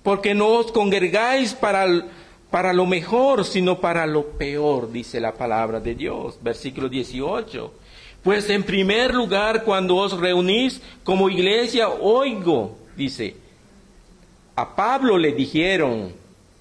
Porque 0.02 0.34
no 0.34 0.48
os 0.48 0.72
congregáis 0.72 1.54
para, 1.54 1.86
para 2.50 2.72
lo 2.72 2.86
mejor, 2.86 3.44
sino 3.44 3.80
para 3.80 4.06
lo 4.06 4.30
peor, 4.38 4.90
dice 4.90 5.20
la 5.20 5.34
palabra 5.34 5.80
de 5.80 5.94
Dios. 5.94 6.38
Versículo 6.42 6.88
18. 6.88 7.72
Pues 8.22 8.48
en 8.48 8.62
primer 8.62 9.14
lugar, 9.14 9.64
cuando 9.64 9.96
os 9.96 10.18
reunís 10.18 10.80
como 11.04 11.28
iglesia, 11.28 11.90
oigo, 11.90 12.74
dice, 12.96 13.36
a 14.56 14.76
Pablo 14.76 15.18
le 15.18 15.32
dijeron 15.32 16.12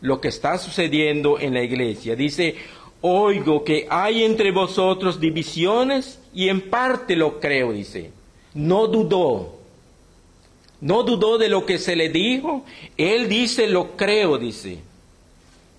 lo 0.02 0.20
que 0.20 0.28
está 0.28 0.58
sucediendo 0.58 1.40
en 1.40 1.54
la 1.54 1.64
iglesia. 1.64 2.16
Dice, 2.16 2.56
oigo 3.02 3.64
que 3.64 3.88
hay 3.90 4.24
entre 4.24 4.52
vosotros 4.52 5.20
divisiones 5.20 6.20
y 6.34 6.50
en 6.50 6.70
parte 6.70 7.16
lo 7.16 7.40
creo, 7.40 7.72
dice. 7.72 8.12
No 8.54 8.88
dudó. 8.88 9.56
No 10.82 11.04
dudó 11.04 11.38
de 11.38 11.50
lo 11.50 11.66
que 11.66 11.78
se 11.78 11.96
le 11.96 12.10
dijo. 12.10 12.66
Él 12.98 13.30
dice, 13.30 13.68
lo 13.68 13.96
creo, 13.96 14.38
dice. 14.38 14.80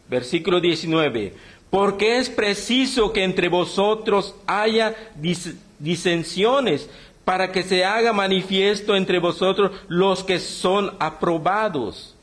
Versículo 0.09 0.61
19. 0.61 1.35
Porque 1.69 2.19
es 2.19 2.31
preciso 2.31 3.13
que 3.13 3.25
entre 3.25 3.49
vosotros 3.49 4.35
haya 4.47 4.95
disensiones 5.79 6.89
para 7.25 7.53
que 7.53 7.63
se 7.63 7.85
haga 7.85 8.13
manifiesto 8.13 8.95
entre 8.97 9.19
vosotros 9.19 9.73
los 9.89 10.23
que 10.23 10.39
son 10.39 10.95
aprobados. 10.99 12.15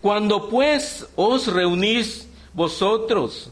Cuando 0.00 0.48
pues 0.48 1.06
os 1.14 1.46
reunís 1.46 2.28
vosotros, 2.52 3.50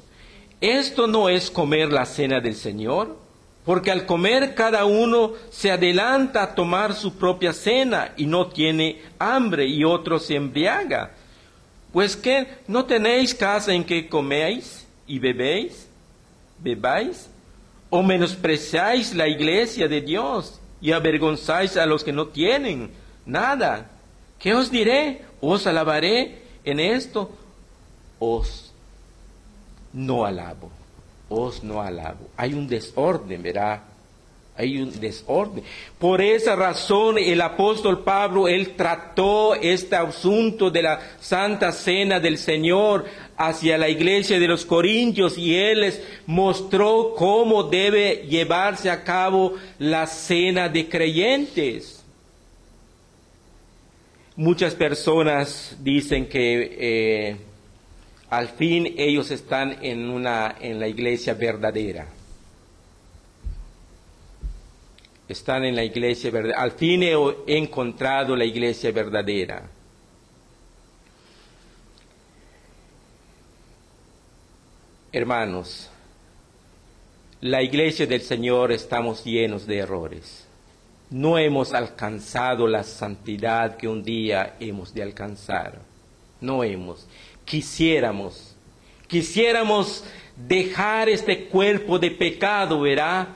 esto 0.61 1.07
no 1.07 1.29
es 1.29 1.51
comer 1.51 1.93
la 1.93 2.05
cena 2.05 2.41
del 2.41 2.57
Señor, 2.57 3.17
porque 3.65 3.93
al 3.93 4.05
comer 4.05 4.55
cada 4.55 4.85
uno 4.85 5.33
se 5.51 5.71
adelanta 5.71 6.43
a 6.43 6.55
tomar 6.55 6.95
su 6.95 7.15
propia 7.15 7.53
cena 7.53 8.13
y 8.17 8.27
no 8.27 8.49
tiene 8.49 9.01
hambre 9.19 9.67
y 9.67 9.85
otro 9.85 10.19
se 10.19 10.35
embriaga. 10.35 11.13
Pues 11.93 12.17
que 12.17 12.47
no 12.67 12.85
tenéis 12.85 13.35
casa 13.35 13.73
en 13.73 13.85
que 13.85 14.09
coméis 14.09 14.87
y 15.07 15.19
bebéis, 15.19 15.89
bebáis 16.59 17.31
¿O 17.91 18.03
menospreciáis 18.03 19.15
la 19.15 19.29
iglesia 19.29 19.89
de 19.89 20.01
Dios 20.01 20.61
y 20.81 20.93
avergonzáis 20.93 21.77
a 21.77 21.87
los 21.87 22.05
que 22.05 22.13
no 22.13 22.29
tienen 22.29 22.91
nada? 23.27 23.91
¿Qué 24.39 24.55
os 24.55 24.71
diré? 24.71 25.23
¿Os 25.41 25.67
alabaré 25.67 26.43
en 26.65 26.81
esto? 26.81 27.31
Os 28.19 28.73
no 29.93 30.25
alabo. 30.25 30.71
Os 31.29 31.63
no 31.63 31.83
alabo. 31.83 32.29
Hay 32.37 32.55
un 32.55 32.69
desorden, 32.69 33.43
¿verdad? 33.43 33.83
hay 34.61 34.79
un 34.79 35.01
desorden. 35.01 35.65
Por 35.99 36.21
esa 36.21 36.55
razón 36.55 37.17
el 37.19 37.41
apóstol 37.41 38.05
Pablo, 38.05 38.47
él 38.47 38.75
trató 38.77 39.55
este 39.55 39.97
asunto 39.97 40.71
de 40.71 40.83
la 40.83 41.01
Santa 41.19 41.73
Cena 41.73 42.21
del 42.21 42.37
Señor 42.37 43.07
hacia 43.41 43.79
la 43.79 43.89
iglesia 43.89 44.39
de 44.39 44.47
los 44.47 44.67
Corintios 44.67 45.39
y 45.39 45.57
él 45.57 45.81
les 45.81 46.03
mostró 46.27 47.15
cómo 47.17 47.63
debe 47.63 48.27
llevarse 48.29 48.91
a 48.91 49.03
cabo 49.03 49.55
la 49.79 50.07
cena 50.07 50.69
de 50.69 50.87
creyentes. 50.91 52.05
Muchas 54.37 54.75
personas 54.75 55.75
dicen 55.81 56.29
que 56.29 56.77
eh, 56.79 57.37
al 58.29 58.51
fin 58.51 58.95
ellos 58.99 59.31
están 59.31 59.79
en, 59.81 60.11
una, 60.11 60.57
en 60.61 60.79
la 60.79 60.87
iglesia 60.87 61.33
verdadera 61.33 62.09
están 65.29 65.65
en 65.65 65.77
la 65.77 65.85
iglesia 65.85 66.29
verdadera. 66.33 66.61
Al 66.61 66.73
fin 66.73 67.05
he 67.05 67.15
encontrado 67.47 68.35
la 68.35 68.45
iglesia 68.45 68.91
verdadera. 68.91 69.63
Hermanos, 75.13 75.91
la 77.41 77.63
iglesia 77.63 78.07
del 78.07 78.21
Señor 78.21 78.73
estamos 78.73 79.25
llenos 79.25 79.67
de 79.67 79.79
errores. 79.79 80.47
No 81.11 81.39
hemos 81.39 81.73
alcanzado 81.73 82.67
la 82.69 82.85
santidad 82.85 83.77
que 83.77 83.89
un 83.89 84.03
día 84.03 84.57
hemos 84.61 84.95
de 84.95 85.03
alcanzar. 85.03 85.81
No 86.41 86.63
hemos. 86.63 87.07
Quisiéramos, 87.45 88.55
quisiéramos 89.09 90.05
dejar 90.37 91.09
este 91.09 91.47
cuerpo 91.47 91.99
de 91.99 92.13
pecado, 92.13 92.81
¿verdad? 92.81 93.29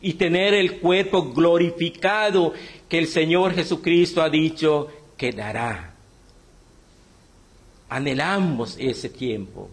y 0.00 0.14
tener 0.14 0.54
el 0.54 0.78
cuerpo 0.78 1.32
glorificado 1.32 2.52
que 2.88 2.98
el 2.98 3.08
Señor 3.08 3.54
Jesucristo 3.54 4.22
ha 4.22 4.30
dicho 4.30 4.88
que 5.16 5.32
dará. 5.32 5.94
Anhelamos 7.88 8.76
ese 8.78 9.08
tiempo, 9.08 9.68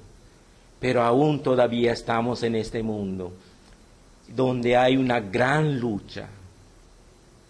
pero 0.85 1.01
aún 1.01 1.41
todavía 1.41 1.93
estamos 1.93 2.43
en 2.43 2.53
este 2.53 2.83
mundo 2.83 3.33
donde 4.27 4.77
hay 4.77 4.95
una 4.95 5.19
gran 5.19 5.79
lucha, 5.79 6.27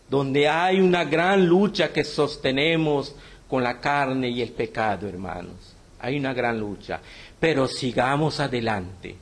donde 0.09 0.47
hay 0.47 0.79
una 0.79 1.03
gran 1.03 1.45
lucha 1.45 1.91
que 1.91 2.05
sostenemos 2.05 3.13
con 3.49 3.61
la 3.61 3.81
carne 3.81 4.29
y 4.29 4.41
el 4.41 4.53
pecado, 4.53 5.09
hermanos. 5.09 5.75
Hay 5.99 6.17
una 6.17 6.33
gran 6.33 6.57
lucha, 6.57 7.01
pero 7.37 7.67
sigamos 7.67 8.39
adelante 8.39 9.17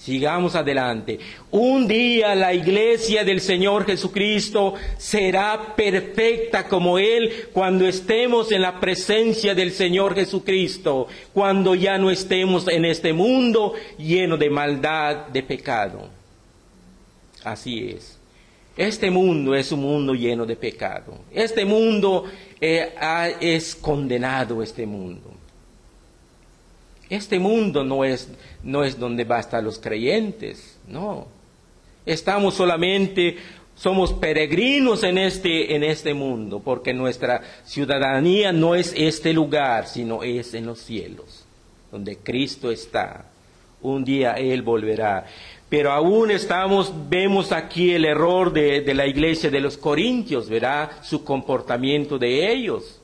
Sigamos 0.00 0.54
adelante. 0.54 1.18
Un 1.50 1.86
día 1.86 2.34
la 2.34 2.54
iglesia 2.54 3.22
del 3.22 3.38
Señor 3.38 3.84
Jesucristo 3.84 4.72
será 4.96 5.74
perfecta 5.76 6.66
como 6.66 6.98
Él 6.98 7.48
cuando 7.52 7.86
estemos 7.86 8.50
en 8.50 8.62
la 8.62 8.80
presencia 8.80 9.54
del 9.54 9.72
Señor 9.72 10.14
Jesucristo, 10.14 11.06
cuando 11.34 11.74
ya 11.74 11.98
no 11.98 12.10
estemos 12.10 12.66
en 12.68 12.86
este 12.86 13.12
mundo 13.12 13.74
lleno 13.98 14.38
de 14.38 14.48
maldad, 14.48 15.26
de 15.26 15.42
pecado. 15.42 16.08
Así 17.44 17.90
es. 17.90 18.18
Este 18.78 19.10
mundo 19.10 19.54
es 19.54 19.70
un 19.70 19.80
mundo 19.80 20.14
lleno 20.14 20.46
de 20.46 20.56
pecado. 20.56 21.18
Este 21.30 21.66
mundo 21.66 22.24
eh, 22.58 22.94
es 23.38 23.74
condenado, 23.74 24.62
este 24.62 24.86
mundo. 24.86 25.39
Este 27.10 27.40
mundo 27.40 27.82
no 27.82 28.04
es, 28.04 28.28
no 28.62 28.84
es 28.84 28.96
donde 28.96 29.24
bastan 29.24 29.64
los 29.64 29.80
creyentes, 29.80 30.78
no. 30.86 31.26
Estamos 32.06 32.54
solamente, 32.54 33.36
somos 33.74 34.12
peregrinos 34.12 35.02
en 35.02 35.18
este, 35.18 35.74
en 35.74 35.82
este 35.82 36.14
mundo, 36.14 36.62
porque 36.64 36.94
nuestra 36.94 37.42
ciudadanía 37.64 38.52
no 38.52 38.76
es 38.76 38.94
este 38.96 39.32
lugar, 39.32 39.88
sino 39.88 40.22
es 40.22 40.54
en 40.54 40.66
los 40.66 40.78
cielos, 40.78 41.44
donde 41.90 42.16
Cristo 42.16 42.70
está. 42.70 43.26
Un 43.82 44.04
día 44.04 44.34
Él 44.34 44.62
volverá. 44.62 45.26
Pero 45.68 45.90
aún 45.90 46.30
estamos, 46.30 46.92
vemos 47.08 47.50
aquí 47.50 47.92
el 47.92 48.04
error 48.04 48.52
de, 48.52 48.82
de 48.82 48.94
la 48.94 49.06
iglesia 49.06 49.50
de 49.50 49.60
los 49.60 49.76
Corintios, 49.76 50.48
verá 50.48 51.00
su 51.02 51.24
comportamiento 51.24 52.18
de 52.18 52.52
ellos. 52.52 52.99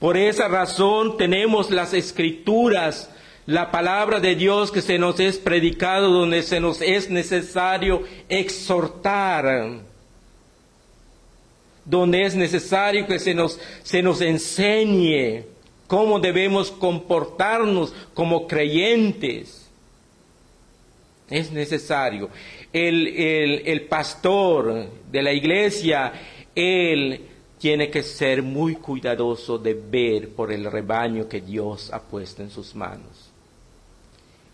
Por 0.00 0.16
esa 0.16 0.48
razón 0.48 1.18
tenemos 1.18 1.70
las 1.70 1.92
escrituras, 1.92 3.10
la 3.44 3.70
palabra 3.70 4.18
de 4.18 4.34
Dios 4.34 4.72
que 4.72 4.80
se 4.80 4.98
nos 4.98 5.20
es 5.20 5.36
predicado, 5.36 6.10
donde 6.10 6.42
se 6.42 6.58
nos 6.58 6.80
es 6.80 7.10
necesario 7.10 8.02
exhortar, 8.30 9.82
donde 11.84 12.22
es 12.22 12.34
necesario 12.34 13.06
que 13.06 13.18
se 13.18 13.34
nos, 13.34 13.60
se 13.82 14.00
nos 14.00 14.22
enseñe 14.22 15.44
cómo 15.86 16.18
debemos 16.18 16.70
comportarnos 16.70 17.92
como 18.14 18.46
creyentes. 18.46 19.68
Es 21.28 21.52
necesario. 21.52 22.30
El, 22.72 23.06
el, 23.06 23.62
el 23.66 23.82
pastor 23.82 24.88
de 25.12 25.22
la 25.22 25.32
iglesia, 25.34 26.12
él 26.54 27.29
tiene 27.60 27.90
que 27.90 28.02
ser 28.02 28.42
muy 28.42 28.76
cuidadoso 28.76 29.58
de 29.58 29.74
ver 29.74 30.30
por 30.30 30.50
el 30.50 30.64
rebaño 30.64 31.28
que 31.28 31.42
Dios 31.42 31.92
ha 31.92 32.00
puesto 32.00 32.42
en 32.42 32.48
sus 32.48 32.74
manos. 32.74 33.28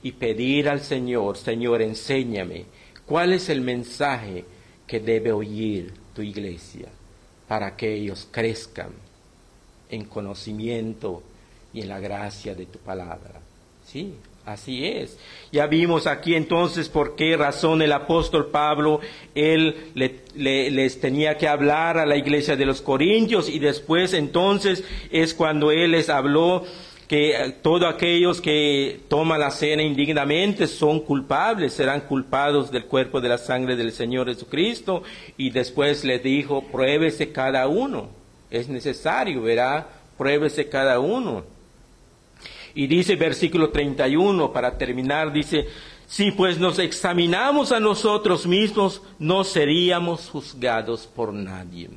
Y 0.03 0.11
pedir 0.11 0.69
al 0.69 0.81
Señor, 0.81 1.37
Señor, 1.37 1.83
enséñame 1.83 2.67
cuál 3.07 3.33
es 3.33 3.49
el 3.49 3.61
mensaje 3.61 4.45
que 4.89 4.99
debe 4.99 5.31
oír 5.31 5.95
tu 6.15 6.21
iglesia 6.21 6.89
para 7.47 7.77
que 7.77 7.95
ellos 7.95 8.27
crezcan 8.29 8.91
en 9.89 10.05
conocimiento 10.07 11.23
y 11.73 11.83
en 11.83 11.89
la 11.89 12.01
gracia 12.01 12.57
de 12.57 12.67
tu 12.67 12.81
palabra. 12.81 13.41
Sí, 13.87 14.15
Así 14.47 14.87
es. 14.87 15.19
Ya 15.51 15.67
vimos 15.67 16.07
aquí 16.07 16.37
entonces 16.37 16.89
por 16.89 17.17
qué 17.17 17.37
razón 17.37 17.83
el 17.83 17.91
apóstol 17.91 18.47
Pablo, 18.47 19.01
él 19.35 19.91
les 19.95 21.01
tenía 21.01 21.37
que 21.37 21.49
hablar 21.49 21.99
a 21.99 22.07
la 22.07 22.17
iglesia 22.17 22.55
de 22.55 22.65
los 22.65 22.81
Corintios 22.81 23.49
y 23.49 23.59
después 23.59 24.15
entonces 24.15 24.85
es 25.11 25.35
cuando 25.35 25.73
él 25.73 25.91
les 25.91 26.09
habló 26.09 26.65
que 27.09 27.31
eh, 27.31 27.57
todos 27.61 27.93
aquellos 27.93 28.41
que 28.41 29.01
toman 29.09 29.41
la 29.41 29.51
cena 29.51 29.83
indignamente 29.83 30.69
son 30.69 31.01
culpables, 31.01 31.73
serán 31.73 32.03
culpados 32.03 32.71
del 32.71 32.85
cuerpo 32.85 33.21
de 33.21 33.29
la 33.29 33.39
sangre 33.39 33.75
del 33.75 33.91
Señor 33.91 34.29
Jesucristo 34.29 35.03
y 35.37 35.51
después 35.51 36.05
les 36.05 36.23
dijo, 36.23 36.63
pruébese 36.63 37.33
cada 37.33 37.67
uno. 37.67 38.11
Es 38.49 38.69
necesario, 38.69 39.43
verá, 39.43 39.89
pruébese 40.17 40.69
cada 40.69 41.01
uno. 41.01 41.56
Y 42.77 42.87
dice 42.89 43.17
versículo 43.17 43.71
31, 43.71 44.53
para 44.53 44.77
terminar, 44.77 45.33
dice, 45.33 45.67
si 46.07 46.31
pues 46.31 46.59
nos 46.59 46.79
examinamos 46.79 47.73
a 47.73 47.81
nosotros 47.81 48.47
mismos, 48.47 49.01
no 49.19 49.45
seríamos 49.45 50.29
juzgados 50.29 51.07
por 51.07 51.33
nadie. 51.33 51.89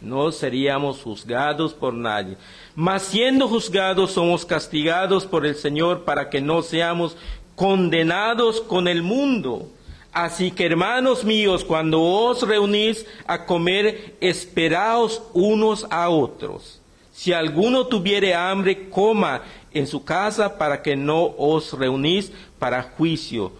No 0.00 0.32
seríamos 0.32 1.00
juzgados 1.02 1.72
por 1.72 1.94
nadie. 1.94 2.36
Mas 2.74 3.02
siendo 3.02 3.46
juzgados, 3.46 4.10
somos 4.10 4.44
castigados 4.44 5.24
por 5.24 5.46
el 5.46 5.54
Señor 5.54 6.02
para 6.02 6.30
que 6.30 6.40
no 6.40 6.62
seamos 6.62 7.16
condenados 7.54 8.60
con 8.60 8.88
el 8.88 9.04
mundo. 9.04 9.68
Así 10.12 10.50
que 10.50 10.66
hermanos 10.66 11.22
míos, 11.22 11.64
cuando 11.64 12.02
os 12.02 12.42
reunís 12.42 13.06
a 13.28 13.46
comer, 13.46 14.16
esperaos 14.20 15.22
unos 15.32 15.86
a 15.90 16.08
otros. 16.08 16.81
Si 17.22 17.32
alguno 17.32 17.86
tuviere 17.86 18.34
hambre, 18.34 18.88
coma 18.90 19.42
en 19.72 19.86
su 19.86 20.02
casa 20.02 20.58
para 20.58 20.82
que 20.82 20.96
no 20.96 21.22
os 21.22 21.72
reunís 21.72 22.32
para 22.58 22.82
juicio. 22.82 23.52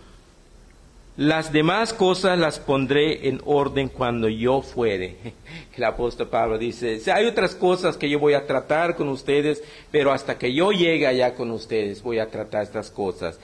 Las 1.17 1.53
demás 1.53 1.93
cosas 1.93 2.37
las 2.37 2.59
pondré 2.59 3.29
en 3.29 3.41
orden 3.45 3.89
cuando 3.89 4.29
yo 4.29 4.63
fuere. 4.63 5.15
El 5.77 5.85
apóstol 5.85 6.27
Pablo 6.27 6.59
dice, 6.59 7.01
hay 7.13 7.25
otras 7.25 7.55
cosas 7.55 7.97
que 7.97 8.11
yo 8.11 8.19
voy 8.19 8.35
a 8.35 8.49
tratar 8.49 8.97
con 8.97 9.09
ustedes, 9.09 9.63
pero 9.93 10.11
hasta 10.11 10.37
que 10.37 10.53
yo 10.53 10.73
llegue 10.73 11.07
allá 11.07 11.35
con 11.35 11.53
ustedes 11.53 12.03
voy 12.03 12.19
a 12.19 12.31
tratar 12.31 12.65
estas 12.65 12.91
cosas. 12.91 13.39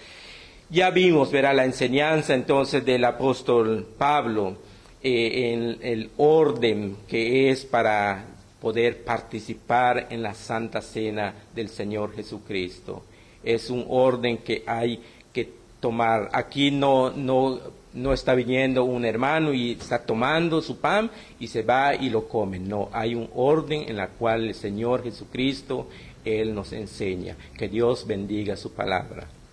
Ya 0.68 0.90
vimos, 0.90 1.30
verá, 1.30 1.52
la 1.52 1.64
enseñanza 1.64 2.34
entonces 2.34 2.84
del 2.84 3.04
apóstol 3.04 3.86
Pablo 3.96 4.56
eh, 5.00 5.52
en 5.52 5.78
el 5.80 6.10
orden 6.16 6.96
que 7.06 7.50
es 7.50 7.64
para 7.64 8.34
poder 8.60 9.04
participar 9.04 10.08
en 10.10 10.22
la 10.22 10.34
Santa 10.34 10.80
Cena 10.80 11.34
del 11.54 11.68
Señor 11.68 12.14
Jesucristo. 12.14 13.04
Es 13.42 13.70
un 13.70 13.86
orden 13.88 14.38
que 14.38 14.64
hay 14.66 15.00
que 15.32 15.48
tomar. 15.80 16.28
Aquí 16.32 16.70
no, 16.70 17.10
no, 17.10 17.60
no 17.94 18.12
está 18.12 18.34
viniendo 18.34 18.84
un 18.84 19.04
hermano 19.04 19.52
y 19.52 19.72
está 19.72 20.04
tomando 20.04 20.60
su 20.60 20.78
pan 20.78 21.10
y 21.38 21.46
se 21.46 21.62
va 21.62 21.94
y 21.94 22.10
lo 22.10 22.26
come. 22.26 22.58
No, 22.58 22.88
hay 22.92 23.14
un 23.14 23.28
orden 23.34 23.84
en 23.88 23.96
la 23.96 24.08
cual 24.08 24.44
el 24.44 24.54
Señor 24.54 25.04
Jesucristo, 25.04 25.88
Él 26.24 26.54
nos 26.54 26.72
enseña. 26.72 27.36
Que 27.56 27.68
Dios 27.68 28.06
bendiga 28.06 28.56
su 28.56 28.72
palabra. 28.72 29.28